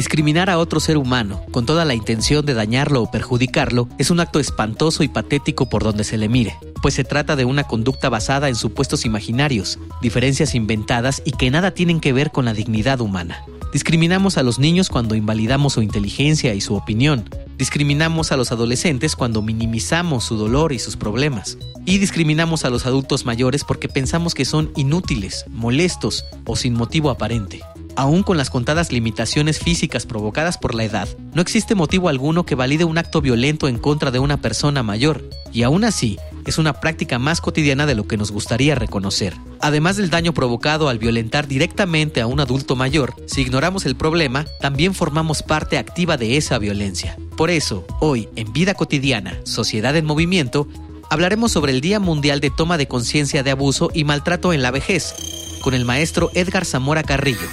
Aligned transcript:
Discriminar 0.00 0.48
a 0.48 0.58
otro 0.58 0.80
ser 0.80 0.96
humano 0.96 1.42
con 1.50 1.66
toda 1.66 1.84
la 1.84 1.92
intención 1.92 2.46
de 2.46 2.54
dañarlo 2.54 3.02
o 3.02 3.10
perjudicarlo 3.10 3.86
es 3.98 4.10
un 4.10 4.18
acto 4.18 4.40
espantoso 4.40 5.02
y 5.02 5.08
patético 5.08 5.68
por 5.68 5.84
donde 5.84 6.04
se 6.04 6.16
le 6.16 6.30
mire, 6.30 6.56
pues 6.80 6.94
se 6.94 7.04
trata 7.04 7.36
de 7.36 7.44
una 7.44 7.64
conducta 7.64 8.08
basada 8.08 8.48
en 8.48 8.54
supuestos 8.54 9.04
imaginarios, 9.04 9.78
diferencias 10.00 10.54
inventadas 10.54 11.20
y 11.26 11.32
que 11.32 11.50
nada 11.50 11.72
tienen 11.72 12.00
que 12.00 12.14
ver 12.14 12.30
con 12.30 12.46
la 12.46 12.54
dignidad 12.54 13.02
humana. 13.02 13.44
Discriminamos 13.74 14.38
a 14.38 14.42
los 14.42 14.58
niños 14.58 14.88
cuando 14.88 15.16
invalidamos 15.16 15.74
su 15.74 15.82
inteligencia 15.82 16.54
y 16.54 16.62
su 16.62 16.76
opinión. 16.76 17.28
Discriminamos 17.58 18.32
a 18.32 18.38
los 18.38 18.52
adolescentes 18.52 19.14
cuando 19.16 19.42
minimizamos 19.42 20.24
su 20.24 20.38
dolor 20.38 20.72
y 20.72 20.78
sus 20.78 20.96
problemas. 20.96 21.58
Y 21.84 21.98
discriminamos 21.98 22.64
a 22.64 22.70
los 22.70 22.86
adultos 22.86 23.26
mayores 23.26 23.64
porque 23.64 23.90
pensamos 23.90 24.34
que 24.34 24.46
son 24.46 24.72
inútiles, 24.76 25.44
molestos 25.50 26.24
o 26.46 26.56
sin 26.56 26.72
motivo 26.72 27.10
aparente. 27.10 27.60
Aún 28.00 28.22
con 28.22 28.38
las 28.38 28.48
contadas 28.48 28.92
limitaciones 28.92 29.58
físicas 29.58 30.06
provocadas 30.06 30.56
por 30.56 30.74
la 30.74 30.84
edad, 30.84 31.06
no 31.34 31.42
existe 31.42 31.74
motivo 31.74 32.08
alguno 32.08 32.46
que 32.46 32.54
valide 32.54 32.84
un 32.84 32.96
acto 32.96 33.20
violento 33.20 33.68
en 33.68 33.76
contra 33.76 34.10
de 34.10 34.18
una 34.18 34.38
persona 34.38 34.82
mayor, 34.82 35.28
y 35.52 35.64
aún 35.64 35.84
así, 35.84 36.16
es 36.46 36.56
una 36.56 36.80
práctica 36.80 37.18
más 37.18 37.42
cotidiana 37.42 37.84
de 37.84 37.94
lo 37.94 38.08
que 38.08 38.16
nos 38.16 38.30
gustaría 38.30 38.74
reconocer. 38.74 39.36
Además 39.60 39.98
del 39.98 40.08
daño 40.08 40.32
provocado 40.32 40.88
al 40.88 40.98
violentar 40.98 41.46
directamente 41.46 42.22
a 42.22 42.26
un 42.26 42.40
adulto 42.40 42.74
mayor, 42.74 43.14
si 43.26 43.42
ignoramos 43.42 43.84
el 43.84 43.96
problema, 43.96 44.46
también 44.62 44.94
formamos 44.94 45.42
parte 45.42 45.76
activa 45.76 46.16
de 46.16 46.38
esa 46.38 46.56
violencia. 46.56 47.18
Por 47.36 47.50
eso, 47.50 47.84
hoy, 48.00 48.30
en 48.34 48.50
Vida 48.54 48.72
Cotidiana, 48.72 49.38
Sociedad 49.44 49.94
en 49.94 50.06
Movimiento, 50.06 50.66
hablaremos 51.10 51.52
sobre 51.52 51.72
el 51.72 51.82
Día 51.82 52.00
Mundial 52.00 52.40
de 52.40 52.48
Toma 52.48 52.78
de 52.78 52.88
Conciencia 52.88 53.42
de 53.42 53.50
Abuso 53.50 53.90
y 53.92 54.04
Maltrato 54.04 54.54
en 54.54 54.62
la 54.62 54.70
Vejez, 54.70 55.60
con 55.60 55.74
el 55.74 55.84
maestro 55.84 56.30
Edgar 56.32 56.64
Zamora 56.64 57.02
Carrillo 57.02 57.46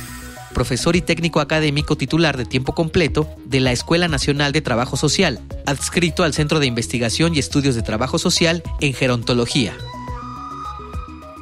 profesor 0.57 0.95
y 0.95 1.01
técnico 1.01 1.39
académico 1.39 1.97
titular 1.97 2.35
de 2.35 2.43
tiempo 2.43 2.73
completo 2.73 3.29
de 3.45 3.59
la 3.59 3.71
Escuela 3.71 4.07
Nacional 4.07 4.53
de 4.53 4.61
Trabajo 4.61 4.97
Social, 4.97 5.39
adscrito 5.67 6.23
al 6.23 6.33
Centro 6.33 6.59
de 6.59 6.65
Investigación 6.65 7.35
y 7.35 7.37
Estudios 7.37 7.75
de 7.75 7.83
Trabajo 7.83 8.17
Social 8.17 8.63
en 8.81 8.95
Gerontología. 8.95 9.77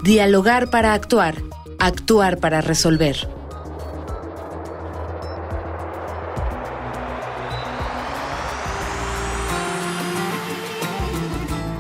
Dialogar 0.04 0.70
para 0.70 0.94
actuar, 0.94 1.42
actuar 1.80 2.42
para 2.42 2.60
resolver. 2.60 3.30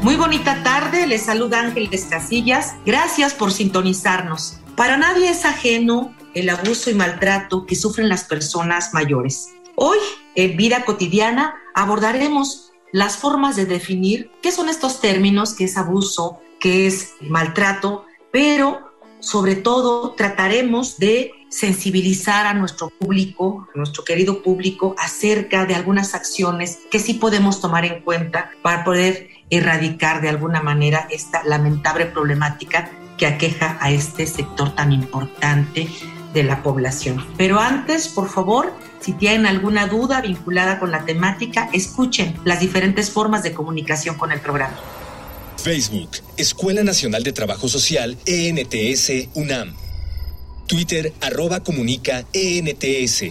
Muy 0.01 0.15
bonita 0.15 0.63
tarde, 0.63 1.05
les 1.05 1.23
saluda 1.23 1.59
Ángeles 1.59 2.05
Casillas. 2.05 2.75
Gracias 2.85 3.33
por 3.33 3.51
sintonizarnos. 3.51 4.59
Para 4.77 4.95
nadie 4.95 5.29
es 5.29 5.43
ajeno 5.43 6.15
el 6.35 6.50
abuso 6.50 6.91
y 6.91 6.94
maltrato 6.94 7.66
que 7.66 7.75
sufren 7.75 8.09
las 8.09 8.25
personas 8.25 8.94
mayores. 8.94 9.50
Hoy, 9.75 9.97
en 10.35 10.56
Vida 10.56 10.85
Cotidiana, 10.85 11.56
abordaremos 11.73 12.72
las 12.91 13.18
formas 13.18 13.56
de 13.56 13.66
definir 13.66 14.31
qué 14.41 14.51
son 14.51 14.69
estos 14.69 15.01
términos, 15.01 15.53
qué 15.53 15.63
es 15.63 15.78
abuso, 15.78 16.40
qué 16.59 16.88
es 16.88 17.13
maltrato, 17.22 18.06
pero 18.31 18.91
sobre 19.19 19.56
todo 19.56 20.12
trataremos 20.12 20.97
de 20.97 21.31
sensibilizar 21.50 22.46
a 22.46 22.53
nuestro 22.53 22.90
público, 22.90 23.67
a 23.73 23.78
nuestro 23.78 24.03
querido 24.03 24.44
público, 24.44 24.94
acerca 25.00 25.66
de 25.66 25.73
algunas 25.73 26.13
acciones 26.16 26.79
que 26.91 27.00
sí 27.00 27.13
podemos 27.13 27.62
tomar 27.62 27.85
en 27.85 28.02
cuenta 28.02 28.52
para 28.62 28.84
poder 28.84 29.29
erradicar 29.50 30.22
de 30.22 30.29
alguna 30.29 30.62
manera 30.62 31.07
esta 31.09 31.44
lamentable 31.46 32.06
problemática 32.07 32.91
que 33.17 33.25
aqueja 33.25 33.78
a 33.79 33.91
este 33.91 34.28
sector 34.28 34.75
tan 34.75 34.91
importante 34.91 35.88
de 36.35 36.44
la 36.44 36.62
población. 36.62 37.25
Pero 37.38 37.59
antes, 37.59 38.09
por 38.09 38.29
favor, 38.29 38.72
si 39.00 39.13
tienen 39.13 39.47
alguna 39.47 39.88
duda 39.88 40.22
vinculada 40.22 40.78
con 40.79 40.91
la 40.91 41.06
temática, 41.06 41.69
escuchen 41.73 42.35
las 42.44 42.59
diferentes 42.59 43.09
formas 43.09 43.41
de 43.41 43.53
comunicación 43.53 44.18
con 44.18 44.31
el 44.31 44.41
programa. 44.41 44.78
Facebook, 45.57 46.09
Escuela 46.38 46.84
Nacional 46.84 47.23
de 47.23 47.31
Trabajo 47.31 47.68
Social, 47.68 48.18
ENTS, 48.28 49.29
UNAM. 49.34 49.73
Twitter, 50.68 51.13
arroba 51.22 51.62
comunica, 51.62 52.25
ENTS. 52.34 53.23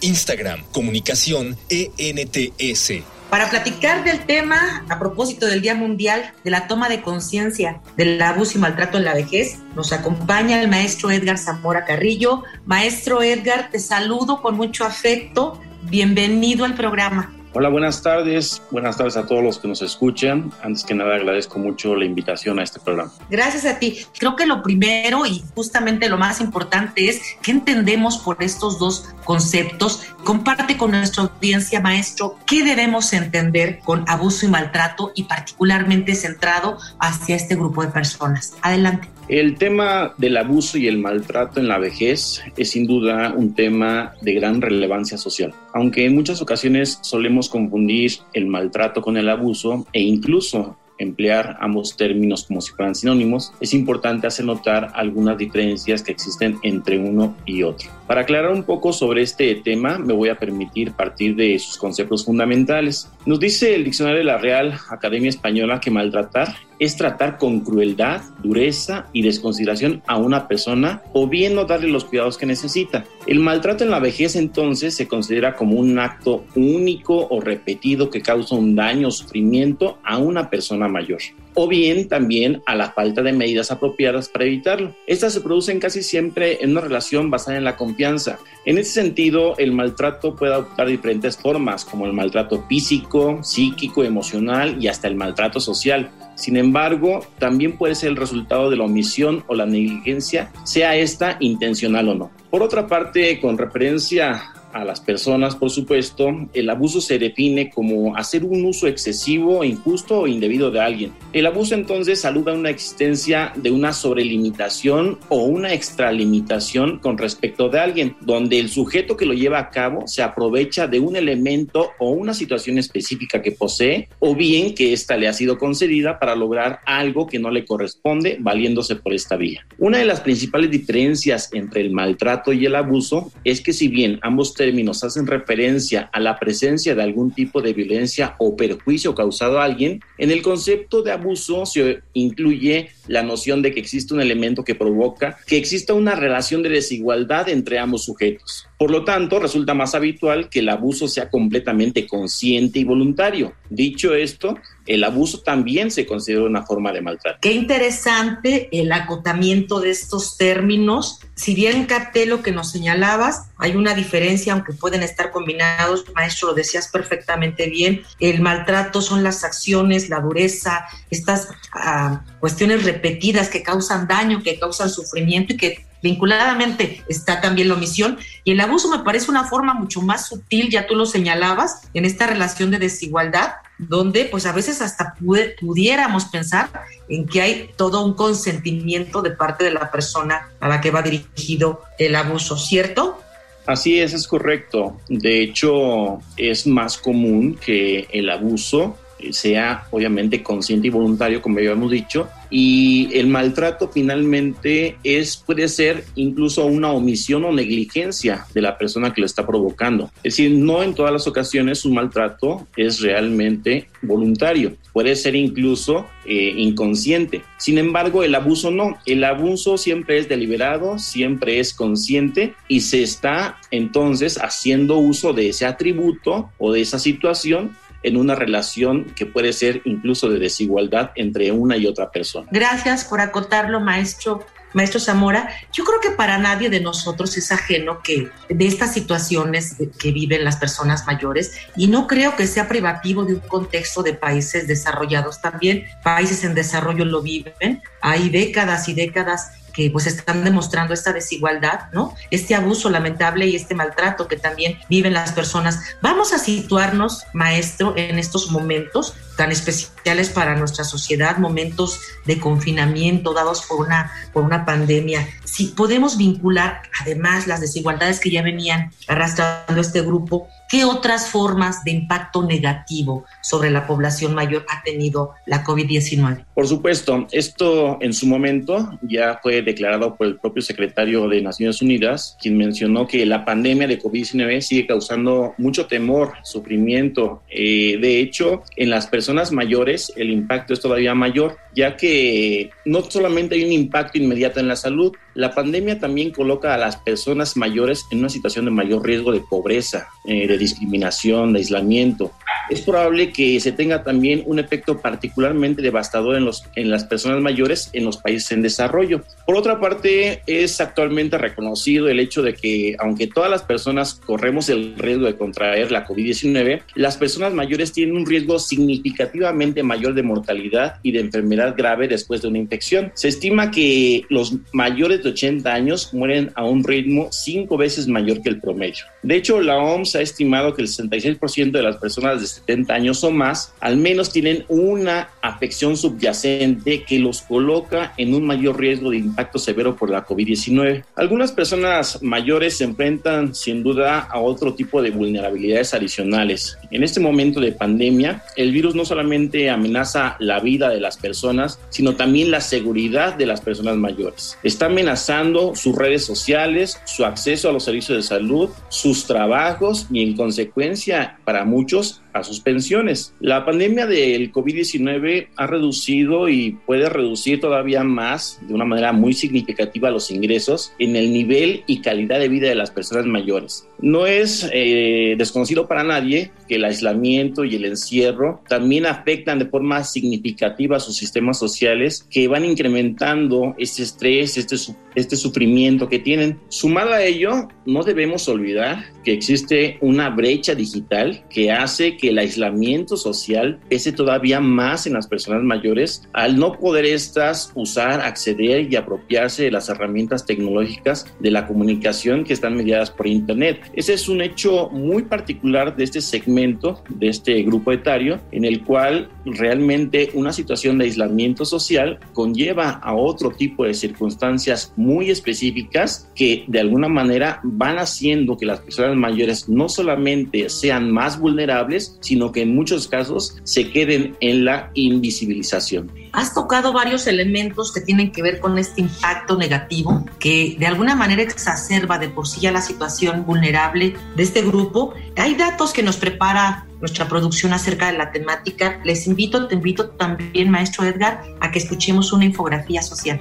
Instagram, 0.00 0.64
comunicación, 0.72 1.58
ENTS. 1.68 3.02
Para 3.32 3.48
platicar 3.48 4.04
del 4.04 4.26
tema, 4.26 4.84
a 4.90 4.98
propósito 4.98 5.46
del 5.46 5.62
Día 5.62 5.74
Mundial 5.74 6.34
de 6.44 6.50
la 6.50 6.68
Toma 6.68 6.90
de 6.90 7.00
Conciencia 7.00 7.80
del 7.96 8.20
Abuso 8.20 8.58
y 8.58 8.60
Maltrato 8.60 8.98
en 8.98 9.06
la 9.06 9.14
Vejez, 9.14 9.56
nos 9.74 9.94
acompaña 9.94 10.60
el 10.60 10.68
maestro 10.68 11.10
Edgar 11.10 11.38
Zamora 11.38 11.86
Carrillo. 11.86 12.42
Maestro 12.66 13.22
Edgar, 13.22 13.70
te 13.70 13.78
saludo 13.78 14.42
con 14.42 14.54
mucho 14.54 14.84
afecto. 14.84 15.58
Bienvenido 15.84 16.66
al 16.66 16.74
programa. 16.74 17.32
Hola, 17.54 17.68
buenas 17.68 18.00
tardes. 18.00 18.62
Buenas 18.70 18.96
tardes 18.96 19.18
a 19.18 19.26
todos 19.26 19.44
los 19.44 19.58
que 19.58 19.68
nos 19.68 19.82
escuchan. 19.82 20.50
Antes 20.62 20.84
que 20.84 20.94
nada, 20.94 21.16
agradezco 21.16 21.58
mucho 21.58 21.94
la 21.94 22.06
invitación 22.06 22.58
a 22.58 22.62
este 22.62 22.80
programa. 22.80 23.12
Gracias 23.28 23.66
a 23.66 23.78
ti. 23.78 23.98
Creo 24.18 24.36
que 24.36 24.46
lo 24.46 24.62
primero 24.62 25.26
y 25.26 25.42
justamente 25.54 26.08
lo 26.08 26.16
más 26.16 26.40
importante 26.40 27.10
es 27.10 27.20
qué 27.42 27.50
entendemos 27.50 28.16
por 28.16 28.42
estos 28.42 28.78
dos 28.78 29.10
conceptos. 29.24 30.02
Comparte 30.24 30.78
con 30.78 30.92
nuestra 30.92 31.24
audiencia, 31.24 31.82
maestro, 31.82 32.38
qué 32.46 32.64
debemos 32.64 33.12
entender 33.12 33.80
con 33.80 34.08
abuso 34.08 34.46
y 34.46 34.48
maltrato 34.48 35.12
y 35.14 35.24
particularmente 35.24 36.14
centrado 36.14 36.78
hacia 37.00 37.36
este 37.36 37.54
grupo 37.54 37.82
de 37.82 37.88
personas. 37.88 38.54
Adelante. 38.62 39.08
El 39.28 39.56
tema 39.56 40.14
del 40.18 40.36
abuso 40.36 40.78
y 40.78 40.88
el 40.88 40.98
maltrato 40.98 41.60
en 41.60 41.68
la 41.68 41.78
vejez 41.78 42.42
es 42.56 42.70
sin 42.70 42.86
duda 42.86 43.32
un 43.34 43.54
tema 43.54 44.12
de 44.20 44.34
gran 44.34 44.60
relevancia 44.60 45.16
social, 45.16 45.54
aunque 45.72 46.04
en 46.04 46.14
muchas 46.14 46.42
ocasiones 46.42 46.98
solemos 47.02 47.41
confundir 47.48 48.12
el 48.32 48.46
maltrato 48.46 49.02
con 49.02 49.16
el 49.16 49.28
abuso 49.28 49.86
e 49.92 50.00
incluso 50.00 50.76
emplear 51.02 51.56
ambos 51.60 51.96
términos 51.96 52.44
como 52.44 52.60
si 52.60 52.72
fueran 52.72 52.94
sinónimos, 52.94 53.52
es 53.60 53.74
importante 53.74 54.26
hacer 54.26 54.44
notar 54.44 54.92
algunas 54.94 55.36
diferencias 55.36 56.02
que 56.02 56.12
existen 56.12 56.58
entre 56.62 56.98
uno 56.98 57.36
y 57.44 57.62
otro. 57.62 57.90
Para 58.06 58.22
aclarar 58.22 58.52
un 58.52 58.62
poco 58.62 58.92
sobre 58.92 59.22
este 59.22 59.54
tema, 59.56 59.98
me 59.98 60.12
voy 60.12 60.28
a 60.28 60.36
permitir 60.36 60.92
partir 60.92 61.34
de 61.36 61.58
sus 61.58 61.76
conceptos 61.76 62.24
fundamentales. 62.24 63.10
Nos 63.26 63.40
dice 63.40 63.74
el 63.74 63.84
diccionario 63.84 64.18
de 64.18 64.24
la 64.24 64.38
Real 64.38 64.74
Academia 64.90 65.28
Española 65.28 65.80
que 65.80 65.90
maltratar 65.90 66.54
es 66.78 66.96
tratar 66.96 67.38
con 67.38 67.60
crueldad, 67.60 68.22
dureza 68.42 69.06
y 69.12 69.22
desconsideración 69.22 70.02
a 70.06 70.16
una 70.16 70.48
persona 70.48 71.02
o 71.12 71.28
bien 71.28 71.54
no 71.54 71.64
darle 71.64 71.88
los 71.88 72.04
cuidados 72.04 72.38
que 72.38 72.46
necesita. 72.46 73.04
El 73.26 73.40
maltrato 73.40 73.84
en 73.84 73.90
la 73.90 74.00
vejez 74.00 74.36
entonces 74.36 74.94
se 74.94 75.08
considera 75.08 75.54
como 75.54 75.76
un 75.76 75.98
acto 75.98 76.44
único 76.54 77.26
o 77.28 77.40
repetido 77.40 78.10
que 78.10 78.22
causa 78.22 78.54
un 78.54 78.74
daño 78.74 79.08
o 79.08 79.10
sufrimiento 79.10 79.98
a 80.04 80.18
una 80.18 80.50
persona 80.50 80.88
mayor 80.88 81.20
o 81.54 81.68
bien 81.68 82.08
también 82.08 82.62
a 82.66 82.74
la 82.74 82.92
falta 82.92 83.22
de 83.22 83.32
medidas 83.32 83.70
apropiadas 83.70 84.28
para 84.28 84.44
evitarlo. 84.44 84.94
Estas 85.06 85.32
se 85.32 85.40
producen 85.40 85.80
casi 85.80 86.02
siempre 86.02 86.58
en 86.62 86.70
una 86.70 86.80
relación 86.80 87.30
basada 87.30 87.58
en 87.58 87.64
la 87.64 87.76
confianza. 87.76 88.38
En 88.64 88.78
ese 88.78 88.92
sentido, 88.92 89.56
el 89.58 89.72
maltrato 89.72 90.34
puede 90.34 90.54
adoptar 90.54 90.88
diferentes 90.88 91.36
formas, 91.36 91.84
como 91.84 92.06
el 92.06 92.12
maltrato 92.12 92.64
físico, 92.68 93.40
psíquico, 93.42 94.04
emocional 94.04 94.82
y 94.82 94.88
hasta 94.88 95.08
el 95.08 95.16
maltrato 95.16 95.60
social. 95.60 96.10
Sin 96.34 96.56
embargo, 96.56 97.24
también 97.38 97.76
puede 97.76 97.94
ser 97.94 98.10
el 98.10 98.16
resultado 98.16 98.70
de 98.70 98.76
la 98.76 98.84
omisión 98.84 99.44
o 99.46 99.54
la 99.54 99.66
negligencia, 99.66 100.50
sea 100.64 100.96
esta 100.96 101.36
intencional 101.40 102.08
o 102.08 102.14
no. 102.14 102.30
Por 102.50 102.62
otra 102.62 102.86
parte, 102.86 103.40
con 103.40 103.58
referencia 103.58 104.51
a 104.72 104.84
las 104.84 105.00
personas, 105.00 105.56
por 105.56 105.70
supuesto, 105.70 106.48
el 106.52 106.70
abuso 106.70 107.00
se 107.00 107.18
define 107.18 107.70
como 107.70 108.16
hacer 108.16 108.44
un 108.44 108.64
uso 108.64 108.86
excesivo, 108.86 109.64
injusto 109.64 110.20
o 110.20 110.26
indebido 110.26 110.70
de 110.70 110.80
alguien. 110.80 111.12
El 111.32 111.46
abuso 111.46 111.74
entonces 111.74 112.20
saluda 112.20 112.52
una 112.52 112.70
existencia 112.70 113.52
de 113.56 113.70
una 113.70 113.92
sobrelimitación 113.92 115.18
o 115.28 115.44
una 115.44 115.72
extralimitación 115.72 116.98
con 116.98 117.18
respecto 117.18 117.68
de 117.68 117.80
alguien, 117.80 118.16
donde 118.20 118.58
el 118.58 118.68
sujeto 118.68 119.16
que 119.16 119.26
lo 119.26 119.34
lleva 119.34 119.58
a 119.58 119.70
cabo 119.70 120.06
se 120.06 120.22
aprovecha 120.22 120.86
de 120.86 121.00
un 121.00 121.16
elemento 121.16 121.90
o 121.98 122.10
una 122.10 122.34
situación 122.34 122.78
específica 122.78 123.42
que 123.42 123.52
posee, 123.52 124.08
o 124.18 124.34
bien 124.34 124.74
que 124.74 124.92
ésta 124.92 125.16
le 125.16 125.28
ha 125.28 125.32
sido 125.32 125.58
concedida 125.58 126.18
para 126.18 126.34
lograr 126.34 126.80
algo 126.86 127.26
que 127.26 127.38
no 127.38 127.50
le 127.50 127.64
corresponde, 127.64 128.36
valiéndose 128.40 128.96
por 128.96 129.12
esta 129.12 129.36
vía. 129.36 129.66
Una 129.78 129.98
de 129.98 130.04
las 130.04 130.20
principales 130.20 130.70
diferencias 130.70 131.50
entre 131.52 131.80
el 131.82 131.90
maltrato 131.90 132.52
y 132.52 132.66
el 132.66 132.74
abuso 132.74 133.32
es 133.44 133.60
que 133.60 133.72
si 133.72 133.88
bien 133.88 134.18
ambos 134.22 134.54
términos 134.62 135.02
hacen 135.02 135.26
referencia 135.26 136.08
a 136.12 136.20
la 136.20 136.38
presencia 136.38 136.94
de 136.94 137.02
algún 137.02 137.32
tipo 137.32 137.60
de 137.60 137.72
violencia 137.72 138.36
o 138.38 138.54
perjuicio 138.54 139.12
causado 139.12 139.58
a 139.58 139.64
alguien, 139.64 140.00
en 140.18 140.30
el 140.30 140.40
concepto 140.40 141.02
de 141.02 141.10
abuso 141.10 141.66
se 141.66 142.02
incluye 142.12 142.90
la 143.06 143.22
noción 143.22 143.62
de 143.62 143.72
que 143.72 143.80
existe 143.80 144.14
un 144.14 144.20
elemento 144.20 144.64
que 144.64 144.74
provoca 144.74 145.38
que 145.46 145.56
exista 145.56 145.94
una 145.94 146.14
relación 146.14 146.62
de 146.62 146.68
desigualdad 146.70 147.48
entre 147.48 147.78
ambos 147.78 148.04
sujetos. 148.04 148.66
Por 148.78 148.90
lo 148.90 149.04
tanto, 149.04 149.38
resulta 149.38 149.74
más 149.74 149.94
habitual 149.94 150.48
que 150.48 150.58
el 150.58 150.68
abuso 150.68 151.06
sea 151.06 151.30
completamente 151.30 152.06
consciente 152.06 152.80
y 152.80 152.84
voluntario. 152.84 153.52
Dicho 153.70 154.14
esto, 154.14 154.56
el 154.86 155.04
abuso 155.04 155.40
también 155.42 155.90
se 155.90 156.06
considera 156.06 156.42
una 156.42 156.64
forma 156.64 156.92
de 156.92 157.00
maltrato. 157.00 157.38
Qué 157.40 157.52
interesante 157.52 158.68
el 158.72 158.90
acotamiento 158.90 159.80
de 159.80 159.90
estos 159.90 160.36
términos. 160.36 161.20
Si 161.36 161.54
bien 161.54 161.86
capté 161.86 162.26
lo 162.26 162.42
que 162.42 162.50
nos 162.50 162.72
señalabas, 162.72 163.46
hay 163.56 163.76
una 163.76 163.94
diferencia, 163.94 164.52
aunque 164.52 164.72
pueden 164.72 165.02
estar 165.02 165.30
combinados, 165.30 166.04
maestro, 166.14 166.48
lo 166.48 166.54
decías 166.54 166.88
perfectamente 166.88 167.68
bien, 167.68 168.02
el 168.18 168.40
maltrato 168.40 169.00
son 169.00 169.22
las 169.22 169.44
acciones, 169.44 170.08
la 170.08 170.20
dureza, 170.20 170.86
estas 171.10 171.48
ah, 171.72 172.24
cuestiones 172.40 172.84
repetidas 172.92 173.48
que 173.48 173.62
causan 173.62 174.06
daño, 174.06 174.42
que 174.42 174.58
causan 174.58 174.90
sufrimiento 174.90 175.54
y 175.54 175.56
que 175.56 175.86
vinculadamente 176.02 177.02
está 177.08 177.40
también 177.40 177.68
la 177.68 177.74
omisión 177.74 178.18
y 178.44 178.52
el 178.52 178.60
abuso 178.60 178.90
me 178.90 179.04
parece 179.04 179.30
una 179.30 179.44
forma 179.44 179.72
mucho 179.72 180.02
más 180.02 180.28
sutil, 180.28 180.68
ya 180.68 180.86
tú 180.86 180.94
lo 180.94 181.06
señalabas, 181.06 181.82
en 181.94 182.04
esta 182.04 182.26
relación 182.26 182.70
de 182.70 182.78
desigualdad, 182.78 183.52
donde 183.78 184.24
pues 184.24 184.46
a 184.46 184.52
veces 184.52 184.82
hasta 184.82 185.14
pudiéramos 185.60 186.26
pensar 186.26 186.70
en 187.08 187.26
que 187.26 187.40
hay 187.40 187.70
todo 187.76 188.04
un 188.04 188.14
consentimiento 188.14 189.22
de 189.22 189.30
parte 189.30 189.64
de 189.64 189.70
la 189.70 189.90
persona 189.90 190.50
a 190.60 190.68
la 190.68 190.80
que 190.80 190.90
va 190.90 191.02
dirigido 191.02 191.82
el 191.98 192.14
abuso, 192.16 192.56
¿cierto? 192.56 193.20
Así 193.66 194.00
es, 194.00 194.12
es 194.12 194.26
correcto. 194.26 195.00
De 195.08 195.40
hecho, 195.40 196.20
es 196.36 196.66
más 196.66 196.98
común 196.98 197.54
que 197.54 198.08
el 198.12 198.28
abuso 198.28 198.96
sea 199.30 199.84
obviamente 199.90 200.42
consciente 200.42 200.88
y 200.88 200.90
voluntario, 200.90 201.40
como 201.42 201.60
ya 201.60 201.72
hemos 201.72 201.90
dicho, 201.90 202.28
y 202.50 203.08
el 203.14 203.28
maltrato 203.28 203.88
finalmente 203.88 204.96
es 205.02 205.36
puede 205.36 205.68
ser 205.68 206.04
incluso 206.14 206.66
una 206.66 206.92
omisión 206.92 207.44
o 207.44 207.52
negligencia 207.52 208.46
de 208.52 208.60
la 208.60 208.76
persona 208.76 209.12
que 209.12 209.22
lo 209.22 209.26
está 209.26 209.46
provocando. 209.46 210.10
Es 210.22 210.36
decir, 210.36 210.52
no 210.52 210.82
en 210.82 210.94
todas 210.94 211.12
las 211.12 211.26
ocasiones 211.26 211.84
un 211.84 211.94
maltrato 211.94 212.66
es 212.76 213.00
realmente 213.00 213.88
voluntario, 214.02 214.76
puede 214.92 215.16
ser 215.16 215.34
incluso 215.34 216.06
eh, 216.26 216.54
inconsciente. 216.56 217.42
Sin 217.56 217.78
embargo, 217.78 218.22
el 218.22 218.34
abuso 218.34 218.70
no, 218.70 218.98
el 219.06 219.24
abuso 219.24 219.78
siempre 219.78 220.18
es 220.18 220.28
deliberado, 220.28 220.98
siempre 220.98 221.58
es 221.60 221.72
consciente 221.72 222.54
y 222.68 222.80
se 222.80 223.02
está 223.02 223.58
entonces 223.70 224.38
haciendo 224.38 224.98
uso 224.98 225.32
de 225.32 225.48
ese 225.48 225.64
atributo 225.64 226.50
o 226.58 226.72
de 226.72 226.80
esa 226.80 226.98
situación 226.98 227.76
en 228.02 228.16
una 228.16 228.34
relación 228.34 229.04
que 229.16 229.26
puede 229.26 229.52
ser 229.52 229.82
incluso 229.84 230.28
de 230.28 230.38
desigualdad 230.38 231.10
entre 231.14 231.52
una 231.52 231.76
y 231.76 231.86
otra 231.86 232.10
persona. 232.10 232.48
Gracias 232.50 233.04
por 233.04 233.20
acotarlo, 233.20 233.80
maestro. 233.80 234.44
Maestro 234.74 235.00
Zamora, 235.00 235.50
yo 235.72 235.84
creo 235.84 236.00
que 236.00 236.10
para 236.10 236.38
nadie 236.38 236.70
de 236.70 236.80
nosotros 236.80 237.36
es 237.36 237.52
ajeno 237.52 238.00
que 238.02 238.30
de 238.48 238.66
estas 238.66 238.94
situaciones 238.94 239.76
que 239.98 240.12
viven 240.12 240.44
las 240.44 240.56
personas 240.56 241.06
mayores 241.06 241.52
y 241.76 241.88
no 241.88 242.06
creo 242.06 242.36
que 242.36 242.46
sea 242.46 242.68
privativo 242.68 243.24
de 243.24 243.34
un 243.34 243.40
contexto 243.40 244.02
de 244.02 244.14
países 244.14 244.66
desarrollados. 244.66 245.40
También 245.40 245.84
países 246.02 246.42
en 246.44 246.54
desarrollo 246.54 247.04
lo 247.04 247.20
viven. 247.20 247.82
Hay 248.00 248.30
décadas 248.30 248.88
y 248.88 248.94
décadas 248.94 249.52
que 249.72 249.90
pues 249.90 250.06
están 250.06 250.44
demostrando 250.44 250.94
esta 250.94 251.12
desigualdad, 251.12 251.90
¿no? 251.92 252.14
Este 252.30 252.54
abuso 252.54 252.90
lamentable 252.90 253.46
y 253.46 253.56
este 253.56 253.74
maltrato 253.74 254.28
que 254.28 254.36
también 254.36 254.78
viven 254.88 255.14
las 255.14 255.32
personas. 255.32 255.80
Vamos 256.00 256.32
a 256.32 256.38
situarnos, 256.38 257.24
maestro, 257.32 257.94
en 257.96 258.18
estos 258.18 258.50
momentos 258.50 259.14
tan 259.36 259.50
especiales 259.50 260.30
para 260.30 260.54
nuestra 260.56 260.84
sociedad, 260.84 261.38
momentos 261.38 262.00
de 262.26 262.38
confinamiento 262.38 263.32
dados 263.32 263.62
por 263.62 263.80
una, 263.86 264.12
por 264.32 264.44
una 264.44 264.64
pandemia. 264.64 265.26
Si 265.44 265.66
podemos 265.66 266.16
vincular 266.16 266.82
además 267.00 267.46
las 267.46 267.60
desigualdades 267.60 268.20
que 268.20 268.30
ya 268.30 268.42
venían 268.42 268.92
arrastrando 269.08 269.80
este 269.80 270.02
grupo 270.02 270.48
¿Qué 270.72 270.86
otras 270.86 271.28
formas 271.28 271.84
de 271.84 271.90
impacto 271.90 272.42
negativo 272.42 273.26
sobre 273.42 273.68
la 273.68 273.86
población 273.86 274.34
mayor 274.34 274.64
ha 274.70 274.82
tenido 274.82 275.34
la 275.44 275.62
COVID-19? 275.62 276.46
Por 276.54 276.66
supuesto, 276.66 277.26
esto 277.30 277.98
en 278.00 278.14
su 278.14 278.26
momento 278.26 278.98
ya 279.02 279.38
fue 279.42 279.60
declarado 279.60 280.16
por 280.16 280.26
el 280.26 280.38
propio 280.38 280.62
secretario 280.62 281.28
de 281.28 281.42
Naciones 281.42 281.82
Unidas, 281.82 282.38
quien 282.40 282.56
mencionó 282.56 283.06
que 283.06 283.26
la 283.26 283.44
pandemia 283.44 283.86
de 283.86 284.00
COVID-19 284.00 284.62
sigue 284.62 284.86
causando 284.86 285.52
mucho 285.58 285.88
temor, 285.88 286.36
sufrimiento. 286.42 287.42
Eh, 287.50 287.98
de 288.00 288.20
hecho, 288.20 288.62
en 288.74 288.88
las 288.88 289.08
personas 289.08 289.52
mayores 289.52 290.10
el 290.16 290.30
impacto 290.30 290.72
es 290.72 290.80
todavía 290.80 291.14
mayor, 291.14 291.58
ya 291.74 291.98
que 291.98 292.70
no 292.86 293.02
solamente 293.02 293.56
hay 293.56 293.64
un 293.64 293.72
impacto 293.72 294.16
inmediato 294.16 294.58
en 294.58 294.68
la 294.68 294.76
salud, 294.76 295.12
la 295.34 295.54
pandemia 295.54 295.98
también 295.98 296.30
coloca 296.30 296.74
a 296.74 296.78
las 296.78 296.96
personas 296.96 297.56
mayores 297.56 298.06
en 298.10 298.18
una 298.18 298.28
situación 298.28 298.64
de 298.64 298.70
mayor 298.70 299.04
riesgo 299.04 299.32
de 299.32 299.40
pobreza, 299.40 300.08
eh, 300.24 300.46
de 300.46 300.58
discriminación, 300.58 301.52
de 301.52 301.60
aislamiento. 301.60 302.32
Es 302.70 302.80
probable 302.82 303.32
que 303.32 303.60
se 303.60 303.72
tenga 303.72 304.02
también 304.02 304.42
un 304.46 304.58
efecto 304.58 305.00
particularmente 305.00 305.82
devastador 305.82 306.36
en, 306.36 306.44
los, 306.44 306.64
en 306.76 306.90
las 306.90 307.04
personas 307.04 307.40
mayores 307.40 307.90
en 307.92 308.04
los 308.04 308.18
países 308.18 308.52
en 308.52 308.62
desarrollo. 308.62 309.22
Por 309.46 309.56
otra 309.56 309.80
parte, 309.80 310.42
es 310.46 310.80
actualmente 310.80 311.38
reconocido 311.38 312.08
el 312.08 312.20
hecho 312.20 312.42
de 312.42 312.54
que 312.54 312.96
aunque 312.98 313.26
todas 313.26 313.50
las 313.50 313.62
personas 313.62 314.14
corremos 314.14 314.68
el 314.68 314.96
riesgo 314.96 315.26
de 315.26 315.36
contraer 315.36 315.90
la 315.90 316.06
COVID-19, 316.06 316.82
las 316.94 317.16
personas 317.16 317.52
mayores 317.52 317.92
tienen 317.92 318.16
un 318.16 318.26
riesgo 318.26 318.58
significativamente 318.58 319.82
mayor 319.82 320.14
de 320.14 320.22
mortalidad 320.22 320.96
y 321.02 321.12
de 321.12 321.20
enfermedad 321.20 321.74
grave 321.76 322.08
después 322.08 322.42
de 322.42 322.48
una 322.48 322.58
infección. 322.58 323.12
Se 323.14 323.28
estima 323.28 323.70
que 323.70 324.24
los 324.28 324.56
mayores 324.72 325.21
de 325.22 325.30
80 325.30 325.72
años 325.72 326.12
mueren 326.12 326.50
a 326.54 326.64
un 326.64 326.84
ritmo 326.84 327.28
cinco 327.30 327.76
veces 327.76 328.08
mayor 328.08 328.42
que 328.42 328.48
el 328.48 328.60
promedio. 328.60 329.04
De 329.22 329.36
hecho, 329.36 329.60
la 329.60 329.78
OMS 329.78 330.16
ha 330.16 330.20
estimado 330.20 330.74
que 330.74 330.82
el 330.82 330.88
66% 330.88 331.70
de 331.70 331.82
las 331.82 331.96
personas 331.96 332.40
de 332.40 332.46
70 332.46 332.94
años 332.94 333.24
o 333.24 333.30
más 333.30 333.72
al 333.80 333.96
menos 333.96 334.32
tienen 334.32 334.64
una 334.68 335.30
afección 335.40 335.96
subyacente 335.96 337.04
que 337.04 337.18
los 337.18 337.42
coloca 337.42 338.14
en 338.16 338.34
un 338.34 338.46
mayor 338.46 338.78
riesgo 338.78 339.10
de 339.10 339.18
impacto 339.18 339.58
severo 339.58 339.96
por 339.96 340.10
la 340.10 340.26
COVID-19. 340.26 341.04
Algunas 341.16 341.52
personas 341.52 342.22
mayores 342.22 342.78
se 342.78 342.84
enfrentan 342.84 343.54
sin 343.54 343.82
duda 343.82 344.18
a 344.20 344.40
otro 344.40 344.74
tipo 344.74 345.02
de 345.02 345.10
vulnerabilidades 345.10 345.94
adicionales. 345.94 346.78
En 346.90 347.02
este 347.02 347.20
momento 347.20 347.60
de 347.60 347.72
pandemia, 347.72 348.42
el 348.56 348.72
virus 348.72 348.94
no 348.94 349.04
solamente 349.04 349.70
amenaza 349.70 350.36
la 350.38 350.60
vida 350.60 350.88
de 350.88 351.00
las 351.00 351.16
personas, 351.16 351.78
sino 351.90 352.16
también 352.16 352.50
la 352.50 352.60
seguridad 352.60 353.34
de 353.34 353.46
las 353.46 353.60
personas 353.60 353.96
mayores. 353.96 354.58
Está 354.62 354.86
amenazando 354.86 355.11
sus 355.16 355.94
redes 355.94 356.24
sociales, 356.24 357.00
su 357.04 357.24
acceso 357.24 357.68
a 357.68 357.72
los 357.72 357.84
servicios 357.84 358.18
de 358.18 358.22
salud, 358.22 358.70
sus 358.88 359.26
trabajos 359.26 360.06
y 360.10 360.22
en 360.22 360.36
consecuencia 360.36 361.38
para 361.44 361.64
muchos 361.64 362.22
a 362.32 362.42
sus 362.42 362.60
pensiones. 362.60 363.34
La 363.40 363.64
pandemia 363.64 364.06
del 364.06 364.52
COVID-19 364.52 365.48
ha 365.56 365.66
reducido 365.66 366.48
y 366.48 366.78
puede 366.86 367.08
reducir 367.08 367.60
todavía 367.60 368.04
más 368.04 368.60
de 368.66 368.74
una 368.74 368.84
manera 368.84 369.12
muy 369.12 369.34
significativa 369.34 370.10
los 370.10 370.30
ingresos 370.30 370.92
en 370.98 371.16
el 371.16 371.32
nivel 371.32 371.84
y 371.86 372.00
calidad 372.00 372.38
de 372.38 372.48
vida 372.48 372.68
de 372.68 372.74
las 372.74 372.90
personas 372.90 373.26
mayores. 373.26 373.86
No 374.00 374.26
es 374.26 374.68
eh, 374.72 375.34
desconocido 375.36 375.86
para 375.86 376.04
nadie 376.04 376.50
que 376.68 376.76
el 376.76 376.84
aislamiento 376.84 377.64
y 377.64 377.76
el 377.76 377.84
encierro 377.84 378.62
también 378.68 379.06
afectan 379.06 379.58
de 379.58 379.66
forma 379.66 380.02
significativa 380.04 380.96
a 380.96 381.00
sus 381.00 381.16
sistemas 381.16 381.58
sociales 381.58 382.26
que 382.30 382.48
van 382.48 382.64
incrementando 382.64 383.74
este 383.78 384.02
estrés, 384.02 384.56
este 384.56 384.76
este 385.14 385.36
sufrimiento 385.36 386.08
que 386.08 386.18
tienen. 386.18 386.58
Sumado 386.68 387.12
a 387.12 387.22
ello, 387.22 387.68
no 387.86 388.02
debemos 388.02 388.48
olvidar 388.48 389.04
que 389.24 389.32
existe 389.32 389.98
una 390.00 390.30
brecha 390.30 390.74
digital 390.74 391.44
que 391.48 391.70
hace 391.70 392.16
que 392.16 392.30
el 392.30 392.38
aislamiento 392.38 393.16
social 393.16 393.80
pese 393.88 394.12
todavía 394.12 394.60
más 394.60 395.06
en 395.06 395.14
las 395.14 395.26
personas 395.26 395.62
mayores 395.62 396.28
al 396.32 396.58
no 396.58 396.72
poder 396.72 397.04
estas 397.04 397.72
usar, 397.74 398.20
acceder 398.20 398.92
y 398.92 398.96
apropiarse 398.96 399.64
de 399.64 399.70
las 399.70 399.88
herramientas 399.88 400.46
tecnológicas 400.46 401.26
de 401.40 401.50
la 401.50 401.66
comunicación 401.66 402.44
que 402.44 402.52
están 402.52 402.76
mediadas 402.76 403.10
por 403.10 403.26
Internet. 403.26 403.90
Ese 403.94 404.14
es 404.14 404.28
un 404.28 404.40
hecho 404.40 404.88
muy 404.90 405.22
particular 405.24 405.96
de 405.96 406.04
este 406.04 406.20
segmento, 406.20 407.02
de 407.08 407.28
este 407.28 407.62
grupo 407.62 407.92
etario, 407.92 408.40
en 408.50 408.64
el 408.64 408.82
cual 408.82 409.30
realmente 409.44 410.30
una 410.34 410.52
situación 410.52 410.98
de 410.98 411.04
aislamiento 411.04 411.64
social 411.64 412.18
conlleva 412.32 412.90
a 413.02 413.14
otro 413.14 413.50
tipo 413.50 413.84
de 413.84 413.94
circunstancias 413.94 414.92
muy 415.02 415.30
específicas 415.30 416.28
que 416.34 416.64
de 416.66 416.80
alguna 416.80 417.08
manera 417.08 417.60
van 417.62 417.98
haciendo 417.98 418.56
que 418.56 418.66
las 418.66 418.80
personas 418.80 419.16
mayores 419.16 419.68
no 419.68 419.88
solamente 419.88 420.68
sean 420.68 421.10
más 421.10 421.38
vulnerables, 421.38 422.18
sino 422.20 422.52
que 422.52 422.62
en 422.62 422.74
muchos 422.74 423.08
casos 423.08 423.56
se 423.64 423.90
queden 423.90 424.36
en 424.40 424.64
la 424.64 424.90
invisibilización. 424.94 426.10
Has 426.32 426.54
tocado 426.54 426.92
varios 426.92 427.26
elementos 427.26 427.92
que 427.92 428.00
tienen 428.00 428.32
que 428.32 428.42
ver 428.42 428.60
con 428.60 428.78
este 428.78 429.02
impacto 429.02 429.56
negativo 429.56 430.24
que 430.38 430.76
de 430.78 430.86
alguna 430.86 431.14
manera 431.14 431.42
exacerba 431.42 432.18
de 432.18 432.28
por 432.28 432.48
sí 432.48 432.60
ya 432.60 432.72
la 432.72 432.80
situación 432.80 433.44
vulnerable 433.44 434.14
de 434.36 434.42
este 434.42 434.62
grupo. 434.62 435.14
Hay 435.36 435.54
datos 435.54 435.92
que 435.92 436.02
nos 436.02 436.16
prepara 436.16 436.86
nuestra 437.00 437.28
producción 437.28 437.72
acerca 437.72 438.10
de 438.10 438.16
la 438.16 438.32
temática. 438.32 439.00
Les 439.04 439.26
invito, 439.26 439.66
te 439.66 439.74
invito 439.74 440.10
también, 440.10 440.70
maestro 440.70 441.04
Edgar, 441.04 441.42
a 441.60 441.70
que 441.70 441.80
escuchemos 441.80 442.32
una 442.32 442.44
infografía 442.44 443.02
social. 443.02 443.40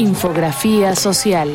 Infografía 0.00 0.96
social. 0.96 1.52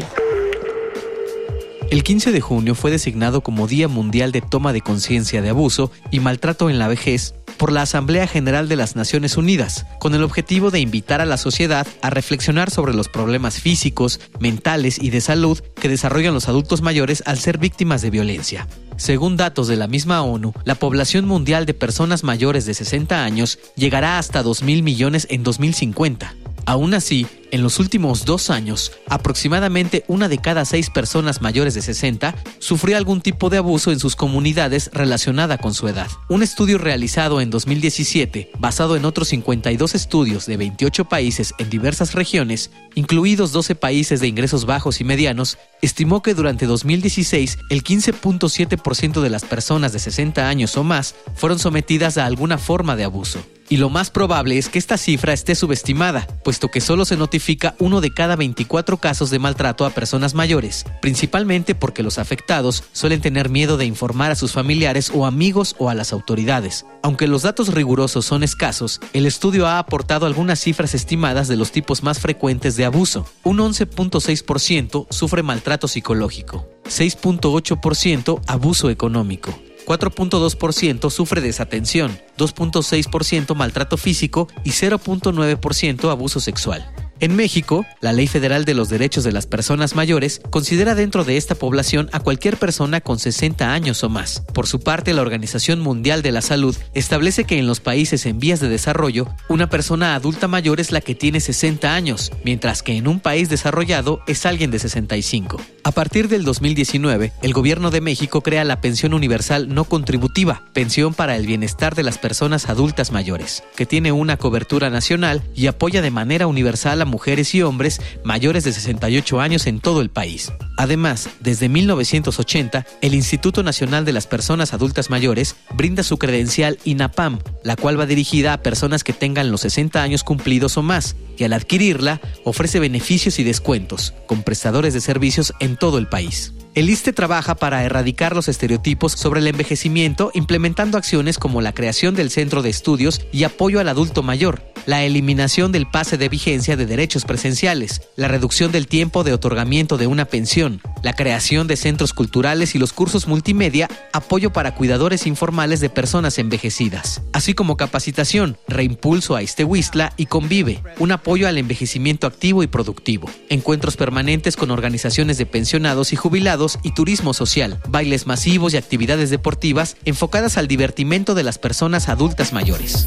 El 1.89 2.03
15 2.03 2.31
de 2.31 2.41
junio 2.41 2.75
fue 2.75 2.91
designado 2.91 3.41
como 3.41 3.65
Día 3.65 3.87
Mundial 3.87 4.31
de 4.31 4.41
Toma 4.41 4.71
de 4.71 4.81
Conciencia 4.81 5.41
de 5.41 5.49
Abuso 5.49 5.91
y 6.11 6.19
Maltrato 6.19 6.69
en 6.69 6.77
la 6.77 6.87
Vejez 6.87 7.33
por 7.57 7.71
la 7.71 7.81
Asamblea 7.81 8.27
General 8.27 8.69
de 8.69 8.75
las 8.75 8.95
Naciones 8.95 9.35
Unidas, 9.37 9.87
con 9.99 10.13
el 10.13 10.21
objetivo 10.21 10.69
de 10.69 10.79
invitar 10.79 11.21
a 11.21 11.25
la 11.25 11.37
sociedad 11.37 11.87
a 12.03 12.11
reflexionar 12.11 12.69
sobre 12.69 12.93
los 12.93 13.09
problemas 13.09 13.59
físicos, 13.59 14.19
mentales 14.39 15.01
y 15.01 15.09
de 15.09 15.21
salud 15.21 15.59
que 15.81 15.89
desarrollan 15.89 16.35
los 16.35 16.47
adultos 16.47 16.83
mayores 16.83 17.23
al 17.25 17.39
ser 17.39 17.57
víctimas 17.57 18.03
de 18.03 18.11
violencia. 18.11 18.67
Según 18.95 19.37
datos 19.37 19.67
de 19.67 19.75
la 19.75 19.87
misma 19.87 20.21
ONU, 20.21 20.53
la 20.65 20.75
población 20.75 21.25
mundial 21.25 21.65
de 21.65 21.73
personas 21.73 22.23
mayores 22.23 22.67
de 22.67 22.75
60 22.75 23.23
años 23.23 23.57
llegará 23.75 24.19
hasta 24.19 24.43
2.000 24.43 24.83
millones 24.83 25.25
en 25.31 25.41
2050. 25.41 26.35
Aún 26.67 26.95
así, 26.95 27.27
en 27.51 27.61
los 27.61 27.79
últimos 27.79 28.25
dos 28.25 28.49
años, 28.49 28.91
aproximadamente 29.07 30.03
una 30.07 30.27
de 30.27 30.39
cada 30.39 30.65
seis 30.65 30.89
personas 30.89 31.39
mayores 31.39 31.75
de 31.75 31.83
60 31.83 32.35
sufrió 32.57 32.97
algún 32.97 33.21
tipo 33.21 33.51
de 33.51 33.57
abuso 33.57 33.91
en 33.91 33.99
sus 33.99 34.15
comunidades 34.15 34.89
relacionada 34.91 35.59
con 35.59 35.75
su 35.75 35.87
edad. 35.87 36.09
Un 36.27 36.41
estudio 36.41 36.79
realizado 36.79 37.39
en 37.39 37.51
2017, 37.51 38.49
basado 38.57 38.95
en 38.95 39.05
otros 39.05 39.27
52 39.27 39.93
estudios 39.93 40.47
de 40.47 40.57
28 40.57 41.05
países 41.05 41.53
en 41.59 41.69
diversas 41.69 42.13
regiones, 42.13 42.71
incluidos 42.95 43.51
12 43.51 43.75
países 43.75 44.19
de 44.19 44.27
ingresos 44.27 44.65
bajos 44.65 44.99
y 45.01 45.03
medianos, 45.03 45.59
estimó 45.83 46.23
que 46.23 46.33
durante 46.33 46.65
2016 46.65 47.59
el 47.69 47.83
15.7% 47.83 49.21
de 49.21 49.29
las 49.29 49.45
personas 49.45 49.93
de 49.93 49.99
60 49.99 50.49
años 50.49 50.75
o 50.77 50.83
más 50.83 51.13
fueron 51.35 51.59
sometidas 51.59 52.17
a 52.17 52.25
alguna 52.25 52.57
forma 52.57 52.95
de 52.95 53.03
abuso. 53.03 53.39
Y 53.67 53.77
lo 53.77 53.89
más 53.89 54.11
probable 54.11 54.57
es 54.57 54.69
que 54.69 54.77
esta 54.77 54.97
cifra 54.97 55.33
esté 55.33 55.55
subestimada, 55.55 56.27
puesto 56.43 56.69
que 56.69 56.81
solo 56.81 57.03
se 57.03 57.17
notifica 57.17 57.73
uno 57.79 57.99
de 57.99 58.13
cada 58.13 58.35
24 58.35 58.97
casos 58.97 59.31
de 59.31 59.39
maltrato 59.39 59.85
a 59.85 59.89
personas 59.89 60.35
mayores, 60.35 60.85
principalmente 61.01 61.73
porque 61.73 62.03
los 62.03 62.19
afectados 62.19 62.83
suelen 62.91 63.21
tener 63.21 63.49
miedo 63.49 63.77
de 63.77 63.85
informar 63.85 64.31
a 64.31 64.35
sus 64.35 64.53
familiares 64.53 65.11
o 65.13 65.25
amigos 65.25 65.75
o 65.79 65.89
a 65.89 65.95
las 65.95 66.13
autoridades. 66.13 66.85
Aunque 67.01 67.27
los 67.27 67.41
datos 67.41 67.73
rigurosos 67.73 68.25
son 68.25 68.43
escasos, 68.43 69.01
el 69.13 69.25
estudio 69.25 69.65
ha 69.65 69.79
aportado 69.79 70.27
algunas 70.27 70.59
cifras 70.59 70.93
estimadas 70.93 71.47
de 71.47 71.55
los 71.55 71.71
tipos 71.71 72.03
más 72.03 72.19
frecuentes 72.19 72.75
de 72.75 72.85
abuso. 72.85 73.27
Un 73.43 73.57
11.6% 73.57 75.07
sufre 75.09 75.41
maltrato 75.41 75.87
psicológico, 75.87 76.67
6.8% 76.85 78.41
abuso 78.45 78.89
económico, 78.91 79.57
4.2% 79.85 81.09
sufre 81.09 81.41
desatención, 81.41 82.19
2.6% 82.37 83.55
maltrato 83.55 83.97
físico 83.97 84.47
y 84.63 84.71
0.9% 84.71 86.09
abuso 86.09 86.39
sexual. 86.39 87.04
En 87.21 87.33
México, 87.33 87.85
la 88.01 88.11
Ley 88.11 88.27
Federal 88.27 88.65
de 88.65 88.73
los 88.73 88.89
Derechos 88.89 89.23
de 89.23 89.31
las 89.31 89.47
Personas 89.47 89.95
Mayores 89.95 90.41
considera 90.49 90.95
dentro 90.95 91.23
de 91.23 91.37
esta 91.37 91.55
población 91.55 92.09
a 92.11 92.19
cualquier 92.19 92.57
persona 92.57 92.99
con 92.99 93.19
60 93.19 93.71
años 93.71 94.03
o 94.03 94.09
más. 94.09 94.43
Por 94.53 94.67
su 94.67 94.81
parte, 94.81 95.13
la 95.13 95.21
Organización 95.21 95.79
Mundial 95.79 96.21
de 96.21 96.33
la 96.33 96.41
Salud 96.41 96.75
establece 96.93 97.45
que 97.45 97.57
en 97.57 97.67
los 97.67 97.79
países 97.79 98.25
en 98.25 98.39
vías 98.39 98.59
de 98.59 98.67
desarrollo, 98.67 99.29
una 99.47 99.69
persona 99.69 100.13
adulta 100.13 100.49
mayor 100.49 100.81
es 100.81 100.91
la 100.91 100.99
que 100.99 101.15
tiene 101.15 101.39
60 101.39 101.95
años, 101.95 102.33
mientras 102.43 102.83
que 102.83 102.97
en 102.97 103.07
un 103.07 103.21
país 103.21 103.47
desarrollado 103.47 104.19
es 104.27 104.45
alguien 104.45 104.69
de 104.69 104.79
65. 104.79 105.61
A 105.85 105.91
partir 105.91 106.27
del 106.27 106.43
2019, 106.43 107.31
el 107.41 107.53
Gobierno 107.53 107.91
de 107.91 108.01
México 108.01 108.41
crea 108.41 108.65
la 108.65 108.81
Pensión 108.81 109.13
Universal 109.13 109.73
No 109.73 109.85
Contributiva, 109.85 110.63
pensión 110.73 111.13
para 111.13 111.37
el 111.37 111.47
bienestar 111.47 111.95
de 111.95 112.03
las 112.03 112.17
personas 112.17 112.67
adultas 112.67 113.13
mayores, 113.13 113.63
que 113.77 113.85
tiene 113.85 114.11
una 114.11 114.35
cobertura 114.35 114.89
nacional 114.89 115.43
y 115.55 115.67
apoya 115.67 116.01
de 116.01 116.11
manera 116.11 116.47
universal 116.47 117.04
mujeres 117.05 117.55
y 117.55 117.61
hombres 117.61 118.01
mayores 118.23 118.63
de 118.63 118.73
68 118.73 119.39
años 119.39 119.67
en 119.67 119.79
todo 119.79 120.01
el 120.01 120.09
país. 120.09 120.51
Además, 120.77 121.29
desde 121.39 121.69
1980, 121.69 122.85
el 123.01 123.13
Instituto 123.13 123.63
Nacional 123.63 124.05
de 124.05 124.13
las 124.13 124.27
Personas 124.27 124.73
Adultas 124.73 125.09
Mayores 125.09 125.55
brinda 125.73 126.03
su 126.03 126.17
credencial 126.17 126.79
INAPAM, 126.83 127.39
la 127.63 127.75
cual 127.75 127.99
va 127.99 128.05
dirigida 128.05 128.53
a 128.53 128.61
personas 128.61 129.03
que 129.03 129.13
tengan 129.13 129.51
los 129.51 129.61
60 129.61 130.01
años 130.01 130.23
cumplidos 130.23 130.77
o 130.77 130.81
más, 130.81 131.15
y 131.37 131.43
al 131.43 131.53
adquirirla 131.53 132.21
ofrece 132.43 132.79
beneficios 132.79 133.39
y 133.39 133.43
descuentos 133.43 134.13
con 134.27 134.43
prestadores 134.43 134.93
de 134.93 135.01
servicios 135.01 135.53
en 135.59 135.77
todo 135.77 135.97
el 135.97 136.07
país. 136.07 136.53
El 136.75 136.89
ISTE 136.89 137.13
trabaja 137.13 137.55
para 137.55 137.85
erradicar 137.85 138.35
los 138.35 138.49
estereotipos 138.49 139.13
sobre 139.13 139.39
el 139.39 139.47
envejecimiento 139.47 140.31
implementando 140.33 140.97
acciones 140.97 141.37
como 141.37 141.61
la 141.61 141.71
creación 141.71 142.15
del 142.15 142.29
centro 142.29 142.61
de 142.61 142.69
estudios 142.69 143.21
y 143.31 143.45
apoyo 143.45 143.79
al 143.79 143.87
adulto 143.87 144.23
mayor, 144.23 144.61
la 144.85 145.05
eliminación 145.05 145.71
del 145.71 145.87
pase 145.87 146.17
de 146.17 146.27
vigencia 146.27 146.75
de 146.75 146.85
derechos 146.85 147.23
presenciales, 147.23 148.01
la 148.17 148.27
reducción 148.27 148.73
del 148.73 148.87
tiempo 148.87 149.23
de 149.23 149.31
otorgamiento 149.31 149.97
de 149.97 150.07
una 150.07 150.25
pensión, 150.25 150.81
la 151.01 151.13
creación 151.13 151.67
de 151.67 151.77
centros 151.77 152.11
culturales 152.11 152.75
y 152.75 152.77
los 152.77 152.91
cursos 152.91 153.25
multimedia, 153.25 153.89
apoyo 154.11 154.51
para 154.51 154.75
cuidadores 154.75 155.27
informales 155.27 155.79
de 155.79 155.89
personas 155.89 156.37
envejecidas, 156.39 157.21
así 157.31 157.53
como 157.53 157.77
capacitación, 157.77 158.57
reimpulso 158.67 159.37
a 159.37 159.41
Istehuistla 159.41 160.11
y 160.17 160.25
Convive, 160.25 160.83
un 160.99 161.13
apoyo 161.13 161.47
al 161.47 161.57
envejecimiento 161.57 162.27
activo 162.27 162.63
y 162.63 162.67
productivo, 162.67 163.29
encuentros 163.47 163.95
permanentes 163.95 164.57
con 164.57 164.71
organizaciones 164.71 165.37
de 165.37 165.45
pensionados 165.45 166.11
y 166.11 166.17
jubilados 166.17 166.64
y 166.83 166.91
turismo 166.93 167.33
social, 167.33 167.79
bailes 167.87 168.27
masivos 168.27 168.73
y 168.73 168.77
actividades 168.77 169.29
deportivas 169.29 169.97
enfocadas 170.05 170.57
al 170.57 170.67
divertimento 170.67 171.35
de 171.35 171.43
las 171.43 171.57
personas 171.57 172.09
adultas 172.09 172.53
mayores. 172.53 173.05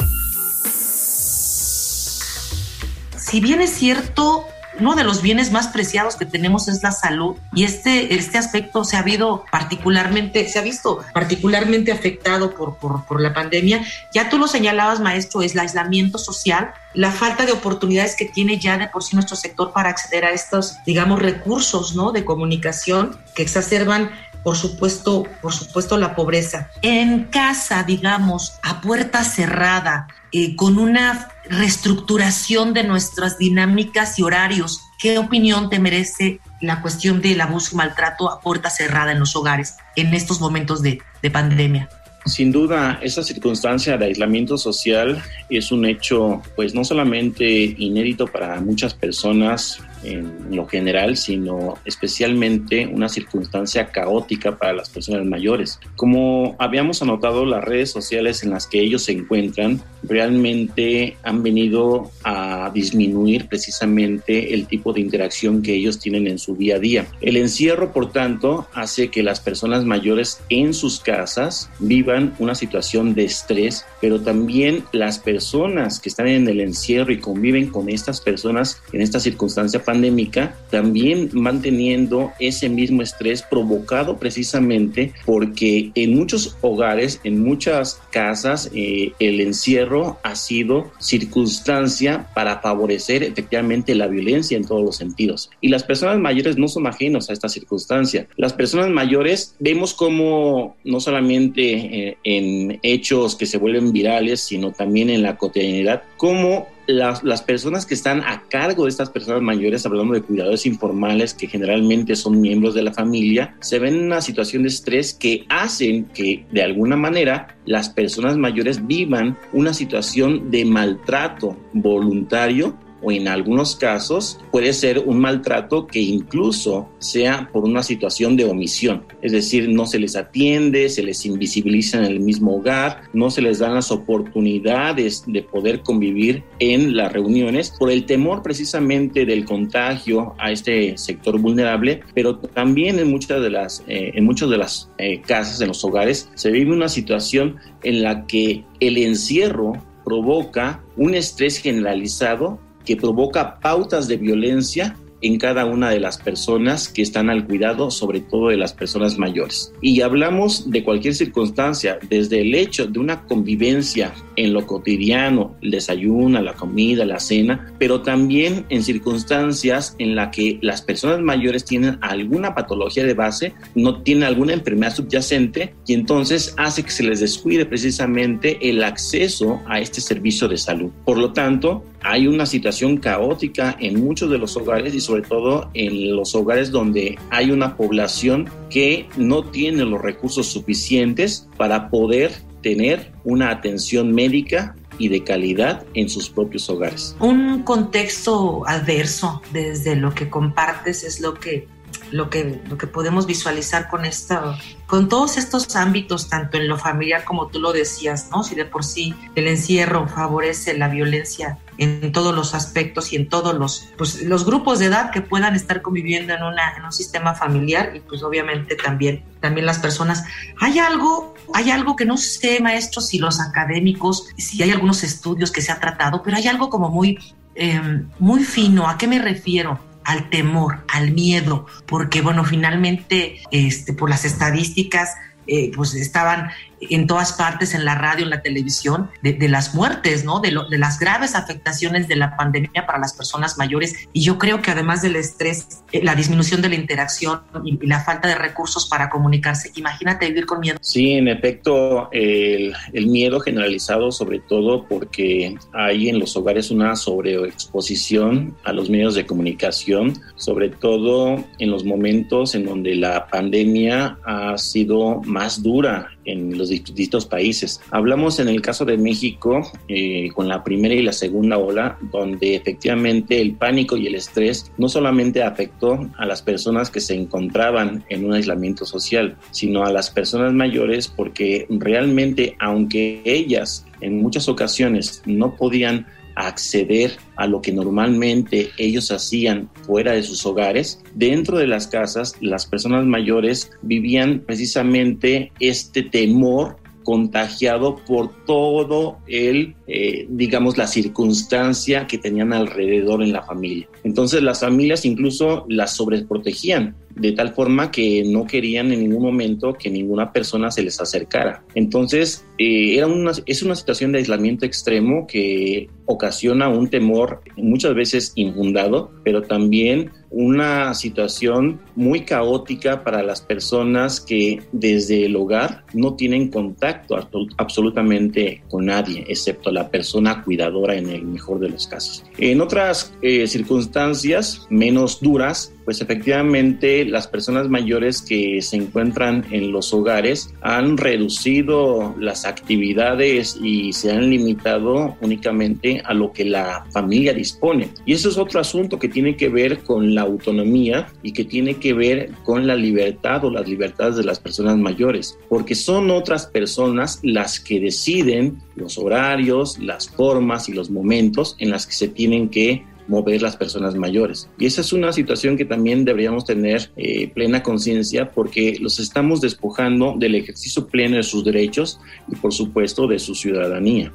Si 3.19 3.41
bien 3.41 3.61
es 3.61 3.71
cierto, 3.71 4.47
uno 4.81 4.95
de 4.95 5.05
los 5.05 5.23
bienes 5.23 5.51
más 5.53 5.69
preciados 5.69 6.17
que 6.17 6.27
tenemos 6.27 6.69
es 6.69 6.83
la 6.83 6.93
salud 6.93 7.37
y 7.55 7.65
este, 7.65 8.15
este 8.15 8.39
aspecto 8.39 8.85
se 8.85 8.97
ha 8.97 9.01
habido 9.01 9.45
particularmente, 9.51 10.49
se 10.49 10.59
ha 10.59 10.63
visto 10.63 11.05
particularmente 11.13 11.93
afectado 11.93 12.55
por, 12.55 12.77
por, 12.77 13.05
por 13.05 13.21
la 13.21 13.35
pandemia. 13.35 13.85
Ya 14.13 14.29
tú 14.29 14.39
lo 14.39 14.49
señalabas, 14.49 15.01
maestro, 15.01 15.43
es 15.43 15.53
el 15.53 15.61
aislamiento 15.61 16.19
social, 16.19 16.73
la 16.95 17.11
falta 17.11 17.47
de 17.47 17.53
oportunidades 17.53 18.17
que 18.17 18.25
tiene 18.25 18.59
ya 18.59 18.79
de 18.79 18.89
por 18.89 19.03
sí 19.03 19.15
nuestro 19.15 19.37
sector 19.37 19.73
para 19.73 19.91
acceder 19.91 20.25
a 20.25 20.31
estos, 20.31 20.77
digamos, 20.85 21.21
recursos, 21.21 21.95
¿no? 21.95 22.13
De 22.13 22.25
comunicación 22.25 23.19
que 23.35 23.43
exacerban 23.43 24.11
por 24.43 24.57
supuesto, 24.57 25.25
por 25.43 25.53
supuesto 25.53 25.99
la 25.99 26.15
pobreza. 26.15 26.71
En 26.83 27.25
casa, 27.25 27.83
digamos, 27.83 28.55
a 28.63 28.81
puerta 28.81 29.25
cerrada, 29.25 30.09
eh, 30.33 30.57
con 30.57 30.79
una 30.79 31.29
reestructuración 31.49 32.75
de 32.75 32.85
nuestras 32.85 33.39
dinámicas 33.39 34.19
y 34.19 34.23
horarios, 34.23 34.81
¿qué 34.99 35.19
opinión 35.19 35.71
te 35.71 35.79
merece 35.79 36.41
la 36.61 36.83
cuestión 36.83 37.21
del 37.23 37.41
abuso 37.41 37.71
y 37.73 37.77
maltrato 37.77 38.31
a 38.31 38.41
puerta 38.41 38.71
cerrada 38.71 39.13
en 39.13 39.21
los 39.21 39.35
hogares 39.37 39.77
en 39.97 40.15
estos 40.15 40.41
momentos 40.41 40.83
de, 40.83 41.01
de 41.23 41.31
pandemia? 41.31 41.89
Sin 42.27 42.53
duda, 42.53 42.99
esa 43.01 43.23
circunstancia 43.23 43.97
de 43.97 44.05
aislamiento 44.05 44.59
social 44.59 45.23
es 45.49 45.73
un 45.73 45.87
hecho, 45.87 46.43
pues 46.57 46.75
no 46.75 46.85
solamente 46.85 47.49
inédito 47.49 48.27
para 48.27 48.61
muchas 48.61 48.93
personas 48.93 49.81
en 50.03 50.55
lo 50.55 50.67
general, 50.67 51.17
sino 51.17 51.79
especialmente 51.85 52.87
una 52.87 53.09
circunstancia 53.09 53.87
caótica 53.87 54.57
para 54.57 54.73
las 54.73 54.89
personas 54.91 55.25
mayores. 55.25 55.79
Como 55.97 56.57
habíamos 56.59 57.03
anotado, 57.03 57.45
las 57.45 57.65
redes 57.65 57.91
sociales 57.91 58.43
en 58.43 58.51
las 58.51 58.67
que 58.67 58.81
ellos 58.81 59.05
se 59.05 59.13
encuentran 59.13 59.81
realmente 60.03 61.17
han 61.23 61.43
venido 61.43 62.11
a 62.25 62.71
disminuir 62.73 63.49
precisamente 63.49 64.55
el 64.55 64.67
tipo 64.67 64.93
de 64.93 65.01
interacción 65.01 65.63
que 65.63 65.75
ellos 65.75 65.99
tienen 65.99 66.27
en 66.27 66.39
su 66.39 66.57
día 66.57 66.77
a 66.77 66.79
día. 66.79 67.07
El 67.21 67.37
encierro, 67.37 67.93
por 67.93 68.13
tanto, 68.13 68.69
hace 68.75 69.09
que 69.09 69.23
las 69.23 69.41
personas 69.41 69.85
mayores 69.85 70.41
en 70.49 70.75
sus 70.75 71.01
casas 71.01 71.71
vivan 71.79 72.35
una 72.39 72.55
situación 72.55 73.15
de 73.15 73.25
estrés, 73.25 73.85
pero 74.01 74.21
también 74.21 74.85
las 74.93 75.19
personas 75.19 76.01
que 76.01 76.09
están 76.09 76.29
en 76.29 76.49
el 76.49 76.61
encierro 76.61 77.13
y 77.13 77.19
conviven 77.19 77.69
con 77.69 77.89
estas 77.89 78.21
personas 78.21 78.81
en 78.93 79.03
esta 79.03 79.21
circunstancia 79.21 79.83
pandémica 79.89 80.55
también 80.69 81.31
van 81.33 81.63
teniendo 81.63 82.33
ese 82.39 82.69
mismo 82.69 83.01
estrés 83.01 83.41
provocado 83.41 84.19
precisamente 84.19 85.15
porque 85.25 85.93
en 85.95 86.15
muchos 86.15 86.59
hogares, 86.61 87.23
en 87.25 87.43
muchas 87.43 87.99
casas, 88.11 88.71
eh, 88.75 89.13
el 89.19 89.41
encierro 89.41 90.19
ha 90.23 90.37
sido 90.37 90.91
circunstancia 90.99 92.29
para 92.35 92.61
favorecer 92.61 93.23
efectivamente 93.23 93.95
la 93.95 94.09
violencia 94.09 94.59
en 94.59 94.67
todos 94.67 94.85
los 94.85 94.97
sentidos. 94.97 95.49
Y 95.63 95.69
las 95.69 95.85
personas 95.85 96.19
mayores 96.19 96.59
no 96.59 96.69
son 96.69 96.87
ajenos 96.87 97.31
a 97.31 97.33
esta 97.33 97.49
circunstancia. 97.49 98.29
Las 98.37 98.53
personas 98.53 98.91
mayores 98.91 99.55
vemos 99.59 99.95
como 99.95 100.77
no 100.85 101.01
solamente 101.01 101.63
eh, 101.63 102.19
en 102.25 102.79
hechos 102.83 103.37
que 103.37 103.47
se 103.47 103.57
vuelven 103.57 103.91
virales, 103.91 104.41
sino 104.41 104.71
también 104.71 105.09
en 105.09 105.23
la 105.23 105.39
cotidianidad, 105.39 106.03
como 106.19 106.67
las, 106.89 107.23
las, 107.23 107.43
personas 107.43 107.85
que 107.85 107.93
están 107.93 108.23
a 108.23 108.43
cargo 108.49 108.85
de 108.85 108.91
estas 108.91 109.11
personas 109.11 109.43
mayores, 109.43 109.85
hablando 109.85 110.15
de 110.15 110.23
cuidadores 110.23 110.65
informales 110.65 111.35
que 111.35 111.47
generalmente 111.47 112.17
son 112.17 112.41
miembros 112.41 112.75
de 112.75 112.83
la 112.83 112.95
familia, 112.95 113.55
se 113.61 113.79
ven 113.79 113.95
en 113.95 114.05
una 114.07 114.23
situación 114.23 114.63
de 114.63 114.71
estrés 114.71 115.13
que 115.13 115.45
hacen 115.51 116.07
que 116.07 116.47
de 116.51 116.63
alguna 116.63 116.97
manera 116.97 117.57
las 117.67 117.91
personas 117.91 118.39
mayores 118.39 118.87
vivan 118.87 119.37
una 119.53 119.75
situación 119.75 120.51
de 120.51 120.65
maltrato 120.65 121.57
voluntario 121.75 122.75
o 123.03 123.13
en 123.13 123.29
algunos 123.29 123.77
casos 123.77 124.41
puede 124.51 124.73
ser 124.73 125.01
un 125.01 125.21
maltrato 125.21 125.87
que 125.87 126.01
incluso 126.01 126.89
sea 126.99 127.49
por 127.53 127.65
una 127.65 127.83
situación 127.83 128.37
de 128.37 128.45
omisión, 128.45 129.05
es 129.23 129.33
decir, 129.33 129.69
no 129.69 129.87
se 129.87 129.99
les 129.99 130.17
atiende, 130.17 130.89
se 130.89 131.03
les 131.03 131.25
invisibiliza 131.27 131.99
en 131.99 132.05
el 132.05 132.21
mismo 132.21 132.57
hogar, 132.57 133.03
no 133.13 133.31
se 133.31 133.43
les 133.43 133.59
dan 133.59 133.75
las 133.75 133.91
oportunidades 133.91 135.25
de 135.27 135.43
poder 135.43 135.83
convivir 135.83 136.45
en 136.59 136.97
las 136.97 137.13
reuniones 137.13 137.73
por 137.79 137.91
el 137.91 138.05
temor 138.07 138.43
precisamente 138.43 139.27
del 139.27 139.45
contagio 139.45 140.35
a 140.39 140.51
este 140.51 140.97
sector 140.99 141.39
vulnerable, 141.39 142.01
pero 142.15 142.39
también 142.39 142.99
en 142.99 143.11
muchas 143.11 143.41
de 143.43 143.51
las, 143.51 143.85
eh, 143.87 144.13
en 144.15 144.25
muchas 144.25 144.51
de 144.51 144.59
las 144.59 144.91
eh, 144.99 145.21
casas, 145.21 145.61
en 145.61 145.69
los 145.69 145.85
hogares, 145.85 146.31
se 146.35 146.51
vive 146.51 146.73
una 146.73 146.89
situación 146.89 147.57
en 147.83 148.03
la 148.03 148.27
que 148.27 148.65
el 148.81 148.99
encierro 148.99 149.75
provoca 150.05 150.83
un 150.97 151.15
estrés 151.15 151.59
generalizado 151.59 152.59
que 152.89 152.97
provoca 152.97 153.61
pautas 153.61 154.09
de 154.09 154.17
violencia 154.17 154.97
en 155.21 155.39
cada 155.39 155.67
una 155.67 155.91
de 155.91 156.01
las 156.01 156.19
personas 156.19 156.89
que 156.89 157.03
están 157.03 157.31
al 157.31 157.47
cuidado, 157.47 157.91
sobre 157.91 158.21
todo 158.21 158.49
de 158.49 158.57
las 158.57 158.73
personas 158.73 159.19
mayores. 159.19 159.73
Y 159.81 160.01
hablamos 160.01 160.71
de 160.71 160.85
cualquier 160.85 161.15
circunstancia, 161.15 161.99
desde 162.09 162.41
el 162.41 162.55
hecho 162.55 162.87
de 162.87 162.99
una 162.99 163.27
convivencia 163.27 164.15
en 164.37 164.53
lo 164.53 164.67
cotidiano, 164.67 165.57
el 165.61 165.73
desayuno, 165.73 166.41
la 166.41 166.55
comida, 166.55 167.05
la 167.05 167.19
cena, 167.19 167.75
pero 167.79 168.03
también 168.03 168.65
en 168.69 168.83
circunstancias 168.83 169.97
en 169.99 170.15
las 170.15 170.29
que 170.29 170.59
las 170.63 170.83
personas 170.83 171.21
mayores 171.21 171.65
tienen 171.65 171.99
alguna 172.01 172.55
patología 172.55 173.05
de 173.05 173.15
base, 173.15 173.55
no 173.75 174.03
tienen 174.03 174.25
alguna 174.25 174.53
enfermedad 174.53 174.95
subyacente 174.95 175.75
y 175.87 175.95
entonces 175.95 176.55
hace 176.57 176.85
que 176.85 176.91
se 176.91 177.03
les 177.03 177.21
descuide 177.21 177.67
precisamente 177.67 178.71
el 178.71 178.85
acceso 178.85 179.61
a 179.67 179.81
este 179.81 180.01
servicio 180.01 180.47
de 180.47 180.57
salud. 180.57 180.91
Por 181.05 181.19
lo 181.19 181.33
tanto, 181.33 181.85
hay 182.03 182.27
una 182.27 182.47
situación 182.47 182.99
caótica 182.99 183.77
en 183.81 184.03
muchos 184.03 184.31
de 184.31 184.39
los 184.39 184.57
hogares 184.57 184.95
y 184.95 185.01
sobre 185.01 185.23
todo 185.23 185.71
en 185.75 186.15
los 186.17 186.35
hogares 186.35 186.71
donde 186.71 187.19
hay 187.31 187.51
una 187.51 187.77
población 187.77 188.49
que 188.71 189.09
no 189.17 189.45
tiene 189.45 189.85
los 189.85 190.01
recursos 190.01 190.47
suficientes 190.47 191.49
para 191.57 191.91
poder 191.91 192.33
tener 192.63 193.13
una 193.25 193.51
atención 193.51 194.13
médica 194.13 194.75
y 194.99 195.09
de 195.09 195.23
calidad 195.23 195.85
en 195.95 196.09
sus 196.09 196.29
propios 196.29 196.69
hogares. 196.69 197.17
Un 197.21 197.63
contexto 197.63 198.67
adverso 198.67 199.43
desde 199.53 199.95
lo 199.95 200.15
que 200.15 200.29
compartes 200.29 201.05
es 201.05 201.21
lo 201.21 201.35
que 201.35 201.69
lo 202.11 202.31
que, 202.31 202.61
lo 202.69 202.79
que 202.79 202.87
podemos 202.87 203.27
visualizar 203.27 203.89
con, 203.89 204.05
esta, 204.05 204.59
con 204.87 205.09
todos 205.09 205.37
estos 205.37 205.77
ámbitos, 205.77 206.29
tanto 206.29 206.57
en 206.57 206.69
lo 206.69 206.79
familiar 206.79 207.25
como 207.25 207.49
tú 207.49 207.61
lo 207.61 207.73
decías, 207.73 208.31
¿no? 208.31 208.43
Si 208.43 208.55
de 208.55 208.65
por 208.65 208.85
sí 208.85 209.15
el 209.35 209.47
encierro 209.47 210.09
favorece 210.09 210.77
la 210.77 210.89
violencia 210.89 211.59
en 211.79 212.13
todos 212.13 212.35
los 212.35 212.55
aspectos 212.55 213.13
y 213.13 213.17
en 213.17 213.29
todos 213.29 213.55
los, 213.55 213.89
pues, 213.97 214.23
los 214.23 214.45
grupos 214.45 214.81
de 214.81 214.87
edad 214.87 215.11
que 215.11 215.23
puedan 215.23 215.55
estar 215.55 215.81
conviviendo 215.81 216.35
en, 216.35 216.43
una, 216.43 216.77
en 216.77 216.85
un 216.85 216.93
sistema 216.93 217.35
familiar 217.35 217.93
y 217.95 218.01
pues 218.01 218.23
obviamente 218.23 218.75
también, 218.75 219.25
también 219.41 219.65
las 219.65 219.79
personas. 219.79 220.25
Hay 220.61 220.81
algo, 220.81 221.35
hay 221.55 221.71
algo 221.71 221.95
que 221.95 222.05
no 222.05 222.17
sé, 222.17 222.59
maestros, 222.61 223.09
si 223.09 223.19
los 223.19 223.41
académicos, 223.41 224.29
si 224.37 224.63
hay 224.63 224.73
algunos 224.73 225.05
estudios 225.05 225.53
que 225.53 225.63
se 225.63 225.71
ha 225.71 225.79
tratado, 225.79 226.23
pero 226.23 226.37
hay 226.37 226.49
algo 226.49 226.69
como 226.69 226.89
muy, 226.89 227.19
eh, 227.55 227.81
muy 228.19 228.43
fino. 228.43 228.89
¿A 228.89 228.99
qué 228.99 229.07
me 229.07 229.21
refiero? 229.21 229.87
al 230.05 230.31
temor, 230.31 230.87
al 230.89 231.11
miedo, 231.11 231.67
porque 231.85 232.23
bueno, 232.23 232.43
finalmente, 232.43 233.43
este, 233.51 233.93
por 233.93 234.09
las 234.09 234.25
estadísticas, 234.25 235.11
eh, 235.47 235.71
pues 235.77 235.93
estaban 235.95 236.51
en 236.81 237.07
todas 237.07 237.33
partes, 237.33 237.75
en 237.75 237.85
la 237.85 237.95
radio, 237.95 238.25
en 238.25 238.31
la 238.31 238.43
televisión, 238.43 239.11
de, 239.23 239.49
las 239.49 239.75
muertes, 239.75 240.25
¿no? 240.25 240.41
De, 240.41 240.55
de, 240.71 240.79
las 240.79 240.99
graves 240.99 241.35
afectaciones 241.35 242.09
de 242.09 242.17
la 242.17 242.37
pandemia 242.37 242.87
para 242.87 242.99
las 242.99 243.15
personas 243.15 243.59
mayores. 243.59 243.95
Y 244.13 244.23
yo 244.23 244.39
creo 244.39 244.63
que 244.63 244.71
además 244.71 245.03
del 245.03 245.17
estrés, 245.17 245.83
eh, 245.93 246.03
la 246.03 246.15
disminución 246.15 246.63
de 246.63 246.69
la 246.69 246.75
interacción 246.75 247.43
y, 247.65 247.87
la 247.87 248.01
falta 248.05 248.29
de 248.29 248.35
recursos 248.35 248.87
para 248.87 249.09
comunicarse, 249.09 249.71
imagínate 249.77 250.27
vivir 250.27 250.47
con 250.47 250.61
miedo. 250.61 250.79
Sí, 250.81 251.13
en 251.13 251.29
efecto, 251.29 252.11
el, 252.13 252.75
el 252.93 253.07
miedo 253.07 253.41
generalizado, 253.41 254.13
sobre 254.13 254.41
todo 254.41 254.85
porque 254.85 255.57
hay 255.73 256.09
en 256.09 256.19
los 256.19 256.37
hogares 256.37 256.71
una 256.71 256.97
sobreexposición 256.97 258.57
a 258.65 258.73
los 258.73 258.91
medios 258.91 259.15
de 259.15 259.27
comunicación, 259.27 260.21
sobre 260.37 260.69
todo 260.69 261.45
en 261.59 261.71
los 261.71 261.85
momentos 261.85 262.55
en 262.55 262.67
donde 262.67 262.95
la 262.95 263.27
pandemia 263.27 264.19
ha 264.25 264.57
sido 264.59 265.23
más 265.25 265.63
dura 265.63 266.11
en 266.29 266.57
los 266.57 266.69
distintos 266.69 267.27
países. 267.27 267.81
Hablamos 267.91 268.39
en 268.39 268.49
el 268.49 268.61
caso 268.61 268.85
de 268.85 268.99
México 268.99 269.73
eh, 269.89 270.29
con 270.35 270.49
la 270.49 270.63
primera 270.63 270.95
y 270.95 271.03
la 271.03 271.13
segunda 271.13 271.59
ola, 271.59 271.99
donde 272.13 272.55
efectivamente 272.55 273.41
el 273.41 273.55
pánico 273.55 273.97
y 273.97 274.07
el 274.07 274.15
estrés 274.15 274.71
no 274.77 274.89
solamente 274.89 275.43
afectó 275.43 276.09
a 276.17 276.27
las 276.27 276.43
personas 276.43 276.91
que 276.91 277.01
se 277.01 277.15
encontraban 277.15 278.05
en 278.09 278.25
un 278.25 278.35
aislamiento 278.35 278.85
social, 278.85 279.37
sino 279.51 279.85
a 279.85 279.93
las 279.93 280.11
personas 280.11 280.53
mayores 280.53 281.09
porque 281.09 281.67
realmente 281.71 282.57
aunque 282.59 283.23
ellas 283.25 283.87
en 284.01 284.21
muchas 284.23 284.49
ocasiones 284.49 285.23
no 285.27 285.57
podían 285.57 286.07
acceder 286.39 287.17
a 287.37 287.47
lo 287.47 287.61
que 287.61 287.73
normalmente 287.73 288.71
ellos 288.79 289.11
hacían 289.11 289.69
fuera 289.83 290.13
de 290.13 290.23
sus 290.23 290.47
hogares, 290.47 291.03
dentro 291.15 291.59
de 291.59 291.67
las 291.67 291.89
casas 291.89 292.37
las 292.41 292.67
personas 292.67 293.05
mayores 293.07 293.71
vivían 293.83 294.41
precisamente 294.47 295.53
este 295.59 296.03
temor 296.03 296.77
contagiado 297.09 297.97
por 298.05 298.45
todo 298.45 299.17
el, 299.27 299.77
eh, 299.87 300.27
digamos, 300.29 300.77
la 300.77 300.87
circunstancia 300.87 302.07
que 302.07 302.19
tenían 302.19 302.53
alrededor 302.53 303.23
en 303.23 303.33
la 303.33 303.43
familia. 303.43 303.89
Entonces 304.05 304.43
las 304.43 304.61
familias 304.61 305.07
incluso 305.07 305.65
las 305.71 305.97
sobreprotegían 305.97 306.97
de 307.15 307.33
tal 307.33 307.55
forma 307.55 307.91
que 307.91 308.25
no 308.27 308.47
querían 308.47 308.93
en 308.93 309.01
ningún 309.01 309.23
momento 309.23 309.73
que 309.73 309.89
ninguna 309.89 310.35
persona 310.35 310.71
se 310.71 310.83
les 310.83 311.01
acercara. 311.01 311.65
Entonces, 311.75 312.45
eh, 312.59 312.97
era 312.99 313.07
una, 313.07 313.33
es 313.47 313.63
una 313.63 313.75
situación 313.75 314.13
de 314.13 314.19
aislamiento 314.19 314.67
extremo 314.67 315.27
que 315.27 315.89
ocasiona 316.05 316.69
un 316.69 316.89
temor 316.89 317.41
muchas 317.57 317.95
veces 317.95 318.33
infundado, 318.35 319.11
pero 319.25 319.41
también 319.41 320.11
una 320.31 320.95
situación 320.95 321.81
muy 321.97 322.25
caótica 322.25 323.03
para 323.03 323.23
las 323.23 323.41
personas 323.41 324.21
que 324.21 324.63
desde 324.73 325.25
el 325.27 325.37
hogar 325.37 325.85
no 325.95 326.15
tienen 326.15 326.49
contacto 326.49 327.17
absolutamente 327.57 328.63
con 328.69 328.87
nadie, 328.87 329.25
excepto 329.29 329.71
la 329.71 329.89
persona 329.89 330.43
cuidadora 330.43 330.97
en 330.97 331.09
el 331.09 331.25
mejor 331.25 331.61
de 331.61 331.71
los 331.71 331.87
casos. 331.87 332.25
En 332.37 332.61
otras 332.61 333.13
eh, 333.23 333.47
circunstancias 333.47 334.67
menos 334.71 335.21
duras, 335.21 335.73
pues 335.89 336.03
efectivamente 336.03 337.07
las 337.07 337.29
personas 337.29 337.71
mayores 337.71 338.21
que 338.21 338.61
se 338.61 338.77
encuentran 338.77 339.47
en 339.51 339.73
los 339.73 339.95
hogares 339.95 340.53
han 340.61 340.99
reducido 340.99 342.15
las 342.19 342.45
actividades 342.45 343.59
y 343.63 343.95
se 343.95 344.13
han 344.13 344.29
limitado 344.29 345.17
únicamente 345.23 346.03
a 346.05 346.13
lo 346.13 346.31
que 346.31 346.45
la 346.45 346.85
familia 346.91 347.33
dispone. 347.33 347.89
Y 348.05 348.13
eso 348.13 348.29
es 348.29 348.37
otro 348.37 348.61
asunto 348.61 348.99
que 348.99 349.09
tiene 349.09 349.35
que 349.35 349.49
ver 349.49 349.79
con 349.79 350.15
la 350.15 350.21
autonomía 350.21 351.07
y 351.23 351.33
que 351.33 351.47
tiene 351.47 351.77
que 351.77 351.95
ver 351.95 352.33
con 352.45 352.67
la 352.67 352.77
libertad 352.77 353.47
o 353.47 353.51
las 353.51 353.67
libertades 353.67 354.17
de 354.17 354.25
las 354.25 354.41
personas 354.41 354.77
mayores, 354.77 355.39
porque 355.49 355.75
son 355.75 356.11
otras 356.11 356.45
personas 356.45 357.19
las 357.23 357.61
que 357.61 357.81
deciden 357.81 358.59
los 358.77 358.99
horarios, 358.99 359.79
las 359.79 360.11
formas 360.11 360.69
y 360.69 360.75
los 360.75 360.91
momentos 360.91 361.57
en 361.59 361.71
las 361.71 361.87
que 361.87 361.95
se 361.95 362.09
tienen 362.09 362.51
que 362.51 362.85
mover 363.09 363.43
las 363.43 363.57
personas 363.57 363.95
mayores. 363.95 364.49
Y 364.59 364.67
esa 364.67 364.83
es 364.83 364.93
una 364.93 365.13
situación 365.13 365.57
que 365.57 365.65
también 365.65 366.05
deberíamos 366.05 366.45
tener 366.45 366.91
eh, 366.97 367.29
plena 367.29 367.63
conciencia 367.63 368.31
porque 368.31 368.77
los 368.81 369.01
estamos 369.01 369.41
despojando 369.41 370.15
del 370.17 370.35
ejercicio 370.37 370.87
pleno 370.87 371.17
de 371.17 371.23
sus 371.23 371.45
derechos 371.45 371.99
y 372.29 372.37
por 372.37 372.53
supuesto 372.53 373.09
de 373.09 373.19
su 373.19 373.35
ciudadanía. 373.35 374.13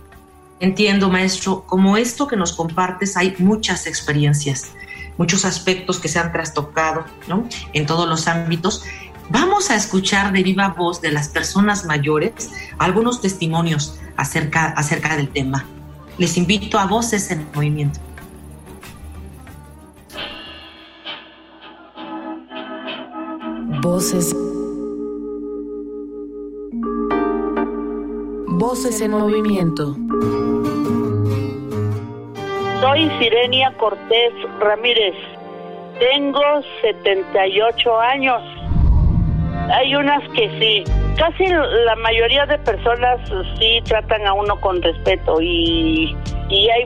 Entiendo, 0.60 1.10
maestro, 1.10 1.66
como 1.66 1.98
esto 1.98 2.28
que 2.28 2.38
nos 2.38 2.54
compartes 2.54 3.18
hay 3.18 3.34
muchas 3.40 3.88
experiencias, 3.88 4.72
muchos 5.18 5.44
aspectos 5.44 6.00
que 6.00 6.08
se 6.08 6.20
han 6.20 6.32
trastocado 6.32 7.04
¿no? 7.28 7.48
en 7.74 7.86
todos 7.86 8.08
los 8.08 8.28
ámbitos. 8.28 8.84
Vamos 9.30 9.72
a 9.72 9.76
escuchar 9.76 10.32
de 10.32 10.44
viva 10.44 10.70
voz 10.70 11.02
de 11.02 11.12
las 11.12 11.30
personas 11.30 11.86
mayores 11.86 12.52
algunos 12.78 13.22
testimonios 13.22 14.00
acerca, 14.16 14.68
acerca 14.68 15.18
del 15.18 15.30
tema. 15.30 15.66
Les 16.18 16.38
invito 16.38 16.78
a 16.78 16.86
Voces 16.86 17.32
en 17.32 17.46
Movimiento. 17.56 18.00
Voces. 23.84 24.34
Voces 28.48 29.02
en 29.02 29.12
movimiento. 29.12 29.98
Soy 32.80 33.12
Sirenia 33.20 33.74
Cortés 33.78 34.32
Ramírez. 34.62 35.16
Tengo 36.00 36.40
78 36.82 38.00
años. 38.00 38.42
Hay 39.70 39.94
unas 39.96 40.24
que 40.30 40.50
sí. 40.62 40.84
Casi 41.18 41.46
la 41.46 41.98
mayoría 41.98 42.46
de 42.46 42.58
personas 42.60 43.20
sí 43.60 43.82
tratan 43.84 44.26
a 44.26 44.32
uno 44.34 44.62
con 44.62 44.82
respeto 44.82 45.42
y, 45.42 46.16
y 46.48 46.70
hay, 46.70 46.86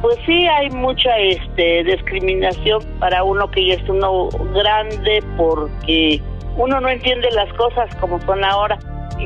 pues 0.00 0.16
sí, 0.24 0.46
hay 0.46 0.70
mucha 0.70 1.14
este, 1.18 1.84
discriminación 1.84 2.82
para 3.00 3.22
uno 3.22 3.50
que 3.50 3.66
ya 3.66 3.74
es 3.74 3.86
uno 3.90 4.30
grande 4.54 5.22
porque 5.36 6.22
uno 6.58 6.80
no 6.80 6.88
entiende 6.88 7.30
las 7.30 7.50
cosas 7.54 7.94
como 7.96 8.20
son 8.22 8.44
ahora. 8.44 8.78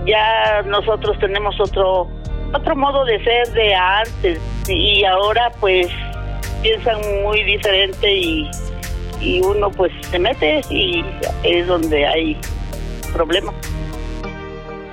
Ya 0.07 0.63
nosotros 0.67 1.19
tenemos 1.19 1.59
otro 1.61 2.09
otro 2.55 2.77
modo 2.77 3.05
de 3.07 3.23
ser 3.25 3.49
de 3.55 3.75
antes 3.75 4.39
y 4.69 5.05
ahora 5.05 5.51
pues 5.59 5.89
piensan 6.61 6.99
muy 7.23 7.43
diferente 7.45 8.15
y, 8.15 8.51
y 9.21 9.41
uno 9.41 9.71
pues 9.71 9.91
se 10.11 10.19
mete 10.19 10.61
y 10.69 11.03
es 11.43 11.67
donde 11.67 12.07
hay 12.07 12.39
problemas. 13.15 13.55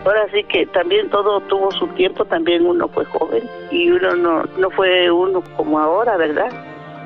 Ahora 0.06 0.26
sí 0.32 0.44
que 0.46 0.66
también 0.68 1.10
todo 1.10 1.42
tuvo 1.42 1.70
su 1.72 1.86
tiempo, 1.90 2.24
también 2.26 2.66
uno 2.66 2.88
fue 2.88 3.04
joven 3.06 3.44
y 3.70 3.92
uno 3.92 4.16
no, 4.16 4.44
no 4.58 4.70
fue 4.72 5.12
uno 5.12 5.44
como 5.58 5.78
ahora, 5.80 6.16
¿verdad? 6.16 6.50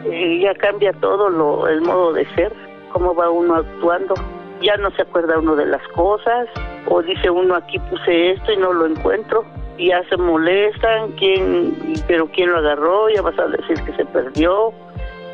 Ya 0.05 0.53
cambia 0.53 0.93
todo 0.93 1.29
lo, 1.29 1.67
el 1.67 1.81
modo 1.81 2.13
de 2.13 2.25
ser, 2.35 2.53
cómo 2.91 3.15
va 3.15 3.31
uno 3.31 3.55
actuando 3.55 4.13
ya 4.63 4.77
no 4.77 4.91
se 4.91 5.01
acuerda 5.01 5.39
uno 5.39 5.55
de 5.55 5.65
las 5.65 5.85
cosas, 5.89 6.47
o 6.87 7.01
dice 7.01 7.29
uno 7.29 7.55
aquí 7.55 7.79
puse 7.79 8.31
esto 8.31 8.51
y 8.51 8.57
no 8.57 8.73
lo 8.73 8.85
encuentro, 8.85 9.43
y 9.77 9.89
ya 9.89 10.01
se 10.09 10.17
molestan, 10.17 11.11
quién, 11.13 11.75
pero 12.07 12.27
quién 12.27 12.51
lo 12.51 12.57
agarró, 12.57 13.09
ya 13.09 13.21
vas 13.21 13.37
a 13.37 13.47
decir 13.47 13.81
que 13.83 13.93
se 13.95 14.05
perdió, 14.05 14.73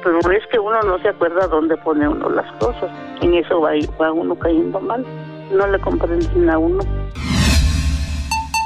pero 0.04 0.20
es 0.32 0.46
que 0.48 0.60
uno 0.60 0.82
no 0.82 0.98
se 1.00 1.10
acuerda 1.10 1.48
dónde 1.48 1.78
pone 1.78 2.08
uno 2.08 2.30
las 2.30 2.52
cosas, 2.54 2.89
en 3.22 3.36
eso 3.36 3.62
va, 3.62 3.72
va 4.02 4.12
uno 4.12 4.36
cayendo 4.36 4.80
mal, 4.80 5.06
no 5.52 5.68
le 5.68 5.80
comprenden 5.80 6.50
a 6.50 6.58
uno. 6.58 6.84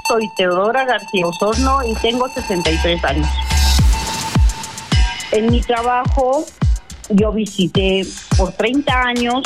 Soy 0.08 0.28
Teodora 0.38 0.86
García 0.86 1.26
Osorno 1.26 1.80
y 1.86 1.96
tengo 2.02 2.28
63 2.28 3.04
años. 3.06 3.28
En 5.32 5.50
mi 5.50 5.62
trabajo 5.62 6.44
yo 7.10 7.32
visité 7.32 8.04
por 8.38 8.52
30 8.52 9.02
años 9.02 9.42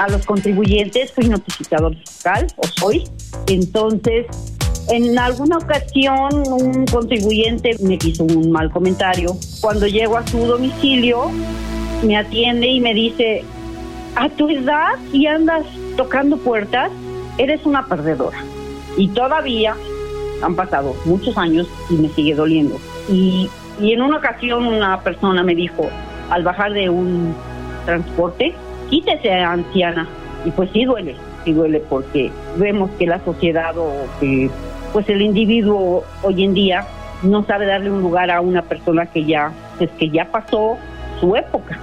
a 0.00 0.08
los 0.08 0.24
contribuyentes, 0.24 1.12
soy 1.14 1.28
notificador 1.28 1.94
fiscal 1.94 2.46
o 2.56 2.66
soy. 2.66 3.04
Entonces, 3.48 4.26
en 4.88 5.18
alguna 5.18 5.58
ocasión 5.58 6.30
un 6.46 6.86
contribuyente 6.86 7.76
me 7.82 7.98
hizo 8.02 8.24
un 8.24 8.50
mal 8.50 8.70
comentario. 8.70 9.36
Cuando 9.60 9.86
llego 9.86 10.16
a 10.16 10.26
su 10.26 10.38
domicilio, 10.38 11.30
me 12.02 12.16
atiende 12.16 12.66
y 12.66 12.80
me 12.80 12.94
dice, 12.94 13.44
a 14.16 14.30
tu 14.30 14.48
edad 14.48 14.94
y 15.12 15.26
andas 15.26 15.66
tocando 15.98 16.38
puertas, 16.38 16.90
eres 17.36 17.66
una 17.66 17.86
perdedora. 17.86 18.38
Y 18.96 19.08
todavía 19.08 19.76
han 20.42 20.56
pasado 20.56 20.96
muchos 21.04 21.36
años 21.36 21.68
y 21.90 21.94
me 21.96 22.08
sigue 22.08 22.34
doliendo. 22.34 22.78
Y, 23.10 23.50
y 23.78 23.92
en 23.92 24.00
una 24.00 24.16
ocasión 24.16 24.66
una 24.66 25.02
persona 25.02 25.42
me 25.42 25.54
dijo, 25.54 25.90
al 26.30 26.42
bajar 26.42 26.72
de 26.72 26.88
un 26.88 27.34
transporte, 27.84 28.54
quítese 28.90 29.32
anciana. 29.32 30.08
Y 30.44 30.50
pues 30.50 30.70
sí 30.72 30.84
duele, 30.84 31.16
sí 31.44 31.52
duele 31.52 31.80
porque 31.80 32.30
vemos 32.56 32.90
que 32.98 33.06
la 33.06 33.24
sociedad 33.24 33.76
o 33.78 34.06
que 34.18 34.50
pues 34.92 35.08
el 35.08 35.22
individuo 35.22 36.04
hoy 36.22 36.44
en 36.44 36.54
día 36.54 36.86
no 37.22 37.44
sabe 37.44 37.66
darle 37.66 37.90
un 37.90 38.02
lugar 38.02 38.30
a 38.30 38.40
una 38.40 38.62
persona 38.62 39.06
que 39.06 39.24
ya, 39.24 39.52
pues 39.78 39.90
que 39.92 40.10
ya 40.10 40.30
pasó 40.30 40.76
su 41.20 41.36
época. 41.36 41.78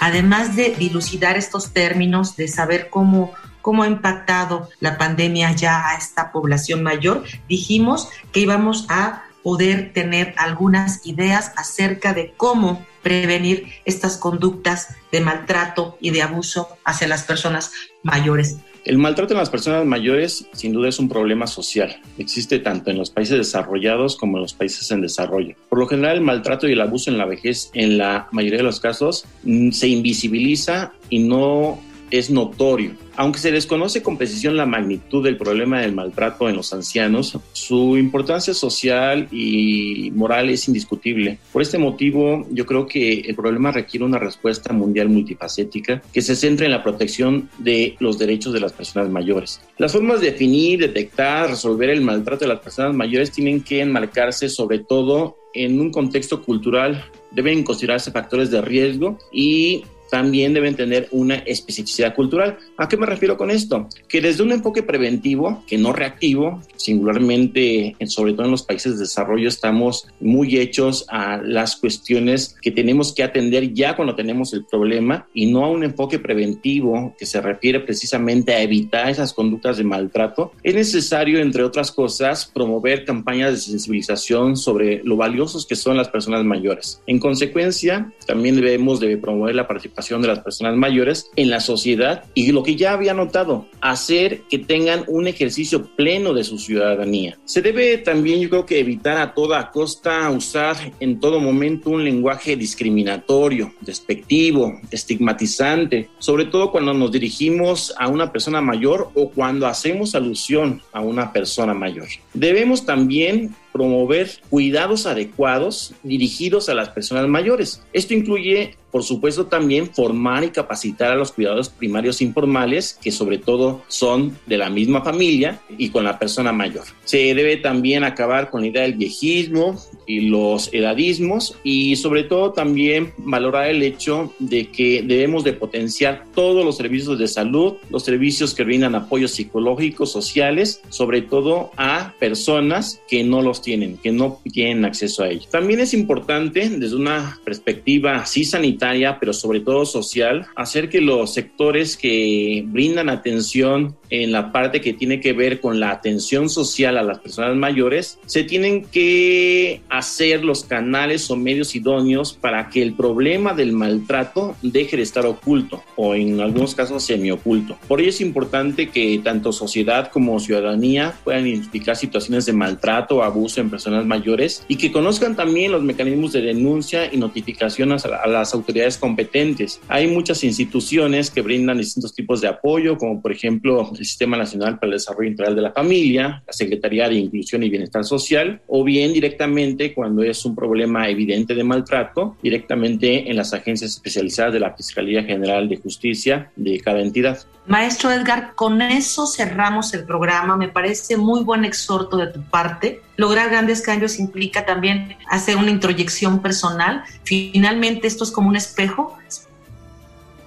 Además 0.00 0.56
de 0.56 0.74
dilucidar 0.76 1.36
estos 1.36 1.72
términos, 1.72 2.34
de 2.36 2.48
saber 2.48 2.90
cómo 2.90 3.32
cómo 3.62 3.84
ha 3.84 3.86
impactado 3.86 4.68
la 4.80 4.98
pandemia 4.98 5.52
ya 5.52 5.88
a 5.88 5.96
esta 5.96 6.32
población 6.32 6.82
mayor, 6.82 7.22
dijimos 7.48 8.10
que 8.32 8.40
íbamos 8.40 8.86
a 8.90 9.22
poder 9.42 9.92
tener 9.92 10.34
algunas 10.36 11.06
ideas 11.06 11.52
acerca 11.56 12.14
de 12.14 12.32
cómo 12.36 12.84
prevenir 13.02 13.66
estas 13.84 14.16
conductas 14.16 14.88
de 15.10 15.20
maltrato 15.20 15.96
y 16.00 16.10
de 16.10 16.22
abuso 16.22 16.68
hacia 16.84 17.08
las 17.08 17.24
personas 17.24 17.72
mayores. 18.02 18.58
El 18.84 18.98
maltrato 18.98 19.34
en 19.34 19.38
las 19.38 19.50
personas 19.50 19.86
mayores 19.86 20.48
sin 20.52 20.72
duda 20.72 20.88
es 20.88 20.98
un 20.98 21.08
problema 21.08 21.46
social. 21.46 22.00
Existe 22.18 22.58
tanto 22.58 22.90
en 22.90 22.98
los 22.98 23.10
países 23.10 23.38
desarrollados 23.38 24.16
como 24.16 24.38
en 24.38 24.42
los 24.42 24.54
países 24.54 24.90
en 24.90 25.00
desarrollo. 25.00 25.54
Por 25.68 25.78
lo 25.78 25.86
general, 25.86 26.16
el 26.16 26.22
maltrato 26.22 26.68
y 26.68 26.72
el 26.72 26.80
abuso 26.80 27.08
en 27.08 27.18
la 27.18 27.24
vejez, 27.24 27.70
en 27.74 27.96
la 27.96 28.28
mayoría 28.32 28.58
de 28.58 28.64
los 28.64 28.80
casos, 28.80 29.24
mm, 29.44 29.70
se 29.70 29.86
invisibiliza 29.86 30.92
y 31.10 31.20
no 31.20 31.80
es 32.12 32.30
notorio. 32.30 32.92
Aunque 33.16 33.40
se 33.40 33.50
desconoce 33.50 34.02
con 34.02 34.16
precisión 34.16 34.56
la 34.56 34.66
magnitud 34.66 35.24
del 35.24 35.36
problema 35.36 35.80
del 35.80 35.94
maltrato 35.94 36.48
en 36.48 36.56
los 36.56 36.72
ancianos, 36.72 37.38
su 37.52 37.96
importancia 37.96 38.54
social 38.54 39.28
y 39.32 40.10
moral 40.14 40.50
es 40.50 40.68
indiscutible. 40.68 41.38
Por 41.52 41.62
este 41.62 41.78
motivo, 41.78 42.46
yo 42.50 42.64
creo 42.66 42.86
que 42.86 43.20
el 43.20 43.34
problema 43.34 43.72
requiere 43.72 44.04
una 44.04 44.18
respuesta 44.18 44.72
mundial 44.72 45.08
multifacética 45.08 46.02
que 46.12 46.22
se 46.22 46.36
centre 46.36 46.66
en 46.66 46.72
la 46.72 46.82
protección 46.82 47.50
de 47.58 47.96
los 47.98 48.18
derechos 48.18 48.52
de 48.52 48.60
las 48.60 48.72
personas 48.72 49.10
mayores. 49.10 49.60
Las 49.78 49.92
formas 49.92 50.20
de 50.20 50.30
definir, 50.32 50.80
detectar, 50.80 51.48
resolver 51.48 51.90
el 51.90 52.02
maltrato 52.02 52.44
de 52.44 52.54
las 52.54 52.60
personas 52.60 52.94
mayores 52.94 53.30
tienen 53.30 53.62
que 53.62 53.80
enmarcarse 53.80 54.48
sobre 54.48 54.78
todo 54.80 55.36
en 55.54 55.80
un 55.80 55.90
contexto 55.90 56.42
cultural. 56.42 57.04
Deben 57.30 57.62
considerarse 57.62 58.10
factores 58.10 58.50
de 58.50 58.60
riesgo 58.60 59.18
y 59.32 59.84
también 60.12 60.52
deben 60.52 60.74
tener 60.74 61.08
una 61.10 61.36
especificidad 61.36 62.14
cultural. 62.14 62.58
¿A 62.76 62.86
qué 62.86 62.98
me 62.98 63.06
refiero 63.06 63.38
con 63.38 63.50
esto? 63.50 63.88
Que 64.08 64.20
desde 64.20 64.42
un 64.42 64.52
enfoque 64.52 64.82
preventivo, 64.82 65.64
que 65.66 65.78
no 65.78 65.94
reactivo, 65.94 66.60
singularmente, 66.76 67.96
sobre 68.08 68.34
todo 68.34 68.44
en 68.44 68.50
los 68.50 68.62
países 68.62 68.92
de 68.92 69.04
desarrollo, 69.04 69.48
estamos 69.48 70.06
muy 70.20 70.58
hechos 70.58 71.06
a 71.08 71.38
las 71.38 71.76
cuestiones 71.76 72.56
que 72.60 72.70
tenemos 72.70 73.14
que 73.14 73.22
atender 73.22 73.72
ya 73.72 73.96
cuando 73.96 74.14
tenemos 74.14 74.52
el 74.52 74.66
problema 74.66 75.26
y 75.32 75.46
no 75.46 75.64
a 75.64 75.70
un 75.70 75.82
enfoque 75.82 76.18
preventivo 76.18 77.14
que 77.18 77.24
se 77.24 77.40
refiere 77.40 77.80
precisamente 77.80 78.52
a 78.52 78.60
evitar 78.60 79.08
esas 79.08 79.32
conductas 79.32 79.78
de 79.78 79.84
maltrato. 79.84 80.52
Es 80.62 80.74
necesario, 80.74 81.40
entre 81.40 81.62
otras 81.62 81.90
cosas, 81.90 82.44
promover 82.44 83.06
campañas 83.06 83.52
de 83.52 83.58
sensibilización 83.60 84.58
sobre 84.58 85.00
lo 85.04 85.16
valiosos 85.16 85.64
que 85.64 85.74
son 85.74 85.96
las 85.96 86.10
personas 86.10 86.44
mayores. 86.44 87.00
En 87.06 87.18
consecuencia, 87.18 88.12
también 88.26 88.56
debemos 88.56 89.00
de 89.00 89.16
promover 89.16 89.54
la 89.54 89.66
participación 89.66 90.01
participación 90.02 90.22
de 90.22 90.28
las 90.28 90.40
personas 90.40 90.76
mayores 90.76 91.30
en 91.36 91.50
la 91.50 91.60
sociedad 91.60 92.24
y 92.34 92.50
lo 92.52 92.62
que 92.62 92.76
ya 92.76 92.92
había 92.92 93.14
notado, 93.14 93.66
hacer 93.80 94.42
que 94.50 94.58
tengan 94.58 95.04
un 95.06 95.28
ejercicio 95.28 95.86
pleno 95.96 96.34
de 96.34 96.44
su 96.44 96.58
ciudadanía. 96.58 97.38
Se 97.44 97.62
debe 97.62 97.98
también, 97.98 98.40
yo 98.40 98.50
creo 98.50 98.66
que 98.66 98.80
evitar 98.80 99.18
a 99.18 99.34
toda 99.34 99.70
costa 99.70 100.28
usar 100.30 100.76
en 101.00 101.20
todo 101.20 101.40
momento 101.40 101.90
un 101.90 102.04
lenguaje 102.04 102.56
discriminatorio, 102.56 103.72
despectivo, 103.80 104.80
estigmatizante, 104.90 106.08
sobre 106.18 106.46
todo 106.46 106.72
cuando 106.72 106.94
nos 106.94 107.12
dirigimos 107.12 107.94
a 107.98 108.08
una 108.08 108.32
persona 108.32 108.60
mayor 108.60 109.10
o 109.14 109.30
cuando 109.30 109.66
hacemos 109.66 110.14
alusión 110.14 110.82
a 110.92 111.00
una 111.00 111.32
persona 111.32 111.74
mayor. 111.74 112.08
Debemos 112.34 112.84
también 112.84 113.54
promover 113.72 114.30
cuidados 114.50 115.06
adecuados 115.06 115.94
dirigidos 116.02 116.68
a 116.68 116.74
las 116.74 116.90
personas 116.90 117.26
mayores. 117.26 117.82
Esto 117.92 118.14
incluye 118.14 118.76
por 118.92 119.02
supuesto, 119.02 119.46
también 119.46 119.92
formar 119.92 120.44
y 120.44 120.50
capacitar 120.50 121.10
a 121.10 121.16
los 121.16 121.32
cuidados 121.32 121.70
primarios 121.70 122.20
informales, 122.20 122.98
que 123.02 123.10
sobre 123.10 123.38
todo 123.38 123.82
son 123.88 124.38
de 124.46 124.58
la 124.58 124.68
misma 124.68 125.02
familia 125.02 125.60
y 125.78 125.88
con 125.88 126.04
la 126.04 126.18
persona 126.18 126.52
mayor. 126.52 126.84
Se 127.04 127.34
debe 127.34 127.56
también 127.56 128.04
acabar 128.04 128.50
con 128.50 128.60
la 128.60 128.66
idea 128.68 128.82
del 128.82 128.94
viejismo 128.94 129.80
y 130.06 130.22
los 130.22 130.72
edadismos 130.72 131.56
y 131.62 131.96
sobre 131.96 132.24
todo 132.24 132.52
también 132.52 133.12
valorar 133.18 133.68
el 133.68 133.82
hecho 133.82 134.32
de 134.38 134.68
que 134.68 135.02
debemos 135.02 135.44
de 135.44 135.52
potenciar 135.52 136.24
todos 136.34 136.64
los 136.64 136.76
servicios 136.76 137.18
de 137.18 137.28
salud, 137.28 137.74
los 137.90 138.04
servicios 138.04 138.54
que 138.54 138.64
brindan 138.64 138.94
apoyos 138.94 139.32
psicológicos, 139.32 140.12
sociales, 140.12 140.82
sobre 140.88 141.22
todo 141.22 141.70
a 141.76 142.14
personas 142.18 143.00
que 143.08 143.24
no 143.24 143.42
los 143.42 143.62
tienen, 143.62 143.96
que 143.96 144.12
no 144.12 144.40
tienen 144.52 144.84
acceso 144.84 145.22
a 145.22 145.28
ellos. 145.28 145.48
También 145.48 145.80
es 145.80 145.94
importante 145.94 146.68
desde 146.68 146.96
una 146.96 147.38
perspectiva 147.44 148.16
así 148.16 148.44
sanitaria 148.44 149.18
pero 149.20 149.32
sobre 149.32 149.60
todo 149.60 149.84
social, 149.86 150.46
hacer 150.56 150.88
que 150.88 151.00
los 151.00 151.32
sectores 151.32 151.96
que 151.96 152.64
brindan 152.66 153.08
atención 153.08 153.96
en 154.12 154.30
la 154.30 154.52
parte 154.52 154.82
que 154.82 154.92
tiene 154.92 155.20
que 155.20 155.32
ver 155.32 155.58
con 155.58 155.80
la 155.80 155.90
atención 155.90 156.50
social 156.50 156.98
a 156.98 157.02
las 157.02 157.18
personas 157.20 157.56
mayores, 157.56 158.18
se 158.26 158.44
tienen 158.44 158.84
que 158.84 159.80
hacer 159.88 160.44
los 160.44 160.64
canales 160.64 161.30
o 161.30 161.36
medios 161.36 161.74
idóneos 161.74 162.34
para 162.34 162.68
que 162.68 162.82
el 162.82 162.92
problema 162.92 163.54
del 163.54 163.72
maltrato 163.72 164.54
deje 164.60 164.98
de 164.98 165.02
estar 165.02 165.24
oculto 165.24 165.82
o 165.96 166.14
en 166.14 166.38
algunos 166.40 166.74
casos 166.74 167.02
semioculto. 167.02 167.78
Por 167.88 168.02
ello 168.02 168.10
es 168.10 168.20
importante 168.20 168.90
que 168.90 169.18
tanto 169.24 169.50
sociedad 169.50 170.10
como 170.10 170.38
ciudadanía 170.40 171.14
puedan 171.24 171.46
identificar 171.46 171.96
situaciones 171.96 172.44
de 172.44 172.52
maltrato 172.52 173.16
o 173.16 173.22
abuso 173.22 173.62
en 173.62 173.70
personas 173.70 174.04
mayores 174.04 174.62
y 174.68 174.76
que 174.76 174.92
conozcan 174.92 175.36
también 175.36 175.72
los 175.72 175.82
mecanismos 175.82 176.32
de 176.32 176.42
denuncia 176.42 177.10
y 177.10 177.16
notificación 177.16 177.92
a 177.92 178.26
las 178.26 178.52
autoridades 178.52 178.98
competentes. 178.98 179.80
Hay 179.88 180.06
muchas 180.06 180.44
instituciones 180.44 181.30
que 181.30 181.40
brindan 181.40 181.78
distintos 181.78 182.12
tipos 182.12 182.42
de 182.42 182.48
apoyo, 182.48 182.98
como 182.98 183.22
por 183.22 183.32
ejemplo 183.32 183.90
el 184.02 184.06
Sistema 184.06 184.36
Nacional 184.36 184.78
para 184.78 184.88
el 184.88 184.98
Desarrollo 184.98 185.30
Integral 185.30 185.54
de 185.54 185.62
la 185.62 185.72
Familia, 185.72 186.42
la 186.46 186.52
Secretaría 186.52 187.08
de 187.08 187.14
Inclusión 187.14 187.62
y 187.62 187.70
Bienestar 187.70 188.04
Social, 188.04 188.60
o 188.66 188.82
bien 188.82 189.12
directamente 189.12 189.94
cuando 189.94 190.22
es 190.22 190.44
un 190.44 190.56
problema 190.56 191.08
evidente 191.08 191.54
de 191.54 191.62
maltrato, 191.62 192.36
directamente 192.42 193.30
en 193.30 193.36
las 193.36 193.54
agencias 193.54 193.92
especializadas 193.92 194.52
de 194.52 194.60
la 194.60 194.74
Fiscalía 194.74 195.22
General 195.22 195.68
de 195.68 195.76
Justicia 195.76 196.50
de 196.56 196.80
cada 196.80 197.00
entidad. 197.00 197.38
Maestro 197.66 198.10
Edgar, 198.10 198.54
con 198.56 198.82
eso 198.82 199.26
cerramos 199.26 199.94
el 199.94 200.04
programa. 200.04 200.56
Me 200.56 200.68
parece 200.68 201.16
muy 201.16 201.44
buen 201.44 201.64
exhorto 201.64 202.16
de 202.16 202.26
tu 202.26 202.42
parte. 202.42 203.02
Lograr 203.16 203.50
grandes 203.50 203.82
cambios 203.82 204.18
implica 204.18 204.66
también 204.66 205.16
hacer 205.28 205.56
una 205.56 205.70
introyección 205.70 206.42
personal. 206.42 207.04
Finalmente, 207.22 208.08
esto 208.08 208.24
es 208.24 208.32
como 208.32 208.48
un 208.48 208.56
espejo 208.56 209.16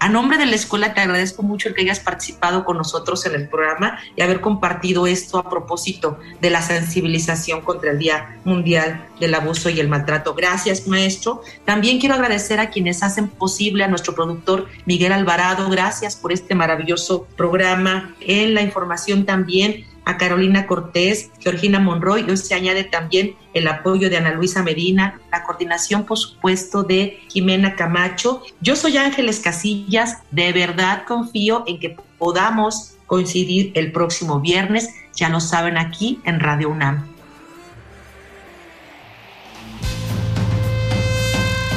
a 0.05 0.09
nombre 0.09 0.37
de 0.37 0.45
la 0.45 0.53
escuela 0.53 0.93
te 0.93 1.01
agradezco 1.01 1.41
mucho 1.41 1.67
el 1.67 1.73
que 1.73 1.81
hayas 1.81 1.99
participado 1.99 2.63
con 2.63 2.77
nosotros 2.77 3.25
en 3.25 3.33
el 3.33 3.49
programa 3.49 3.97
y 4.15 4.21
haber 4.21 4.39
compartido 4.39 5.07
esto 5.07 5.39
a 5.39 5.49
propósito 5.49 6.19
de 6.39 6.51
la 6.51 6.61
sensibilización 6.61 7.61
contra 7.61 7.89
el 7.89 7.97
Día 7.97 8.37
Mundial 8.43 9.07
del 9.19 9.33
Abuso 9.33 9.67
y 9.71 9.79
el 9.79 9.87
Maltrato. 9.87 10.35
Gracias, 10.35 10.85
maestro. 10.85 11.41
También 11.65 11.99
quiero 11.99 12.13
agradecer 12.13 12.59
a 12.59 12.69
quienes 12.69 13.01
hacen 13.01 13.29
posible 13.29 13.83
a 13.83 13.87
nuestro 13.87 14.13
productor 14.13 14.67
Miguel 14.85 15.11
Alvarado. 15.11 15.67
Gracias 15.71 16.15
por 16.15 16.31
este 16.31 16.53
maravilloso 16.53 17.25
programa. 17.35 18.13
En 18.19 18.53
la 18.53 18.61
información 18.61 19.25
también 19.25 19.87
a 20.05 20.17
Carolina 20.17 20.67
Cortés, 20.67 21.31
Georgina 21.39 21.79
Monroy. 21.79 22.23
Hoy 22.29 22.37
se 22.37 22.53
añade 22.53 22.83
también 22.83 23.35
el 23.53 23.67
apoyo 23.67 24.09
de 24.09 24.17
Ana 24.17 24.31
Luisa 24.31 24.63
Medina, 24.63 25.19
la 25.31 25.43
coordinación, 25.43 26.05
por 26.05 26.17
supuesto, 26.17 26.83
de 26.83 27.19
Jimena 27.29 27.75
Camacho. 27.75 28.43
Yo 28.61 28.75
soy 28.75 28.97
Ángeles 28.97 29.39
Casillas. 29.39 30.19
De 30.31 30.53
verdad 30.53 31.03
confío 31.07 31.63
en 31.67 31.79
que 31.79 31.97
podamos 32.17 32.93
coincidir 33.07 33.71
el 33.75 33.91
próximo 33.91 34.39
viernes. 34.39 34.89
Ya 35.15 35.29
lo 35.29 35.39
saben 35.39 35.77
aquí 35.77 36.19
en 36.23 36.39
Radio 36.39 36.69
UNAM. 36.69 37.15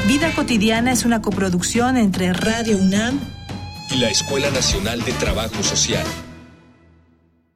Vida 0.07 0.33
cotidiana 0.35 0.93
es 0.93 1.05
una 1.05 1.21
coproducción 1.21 1.97
entre 1.99 2.33
Radio 2.33 2.79
UNAM 2.79 3.21
y 3.91 3.99
la 3.99 4.09
Escuela 4.09 4.51
Nacional 4.51 5.03
de 5.05 5.13
Trabajo 5.13 5.63
Social. 5.63 6.07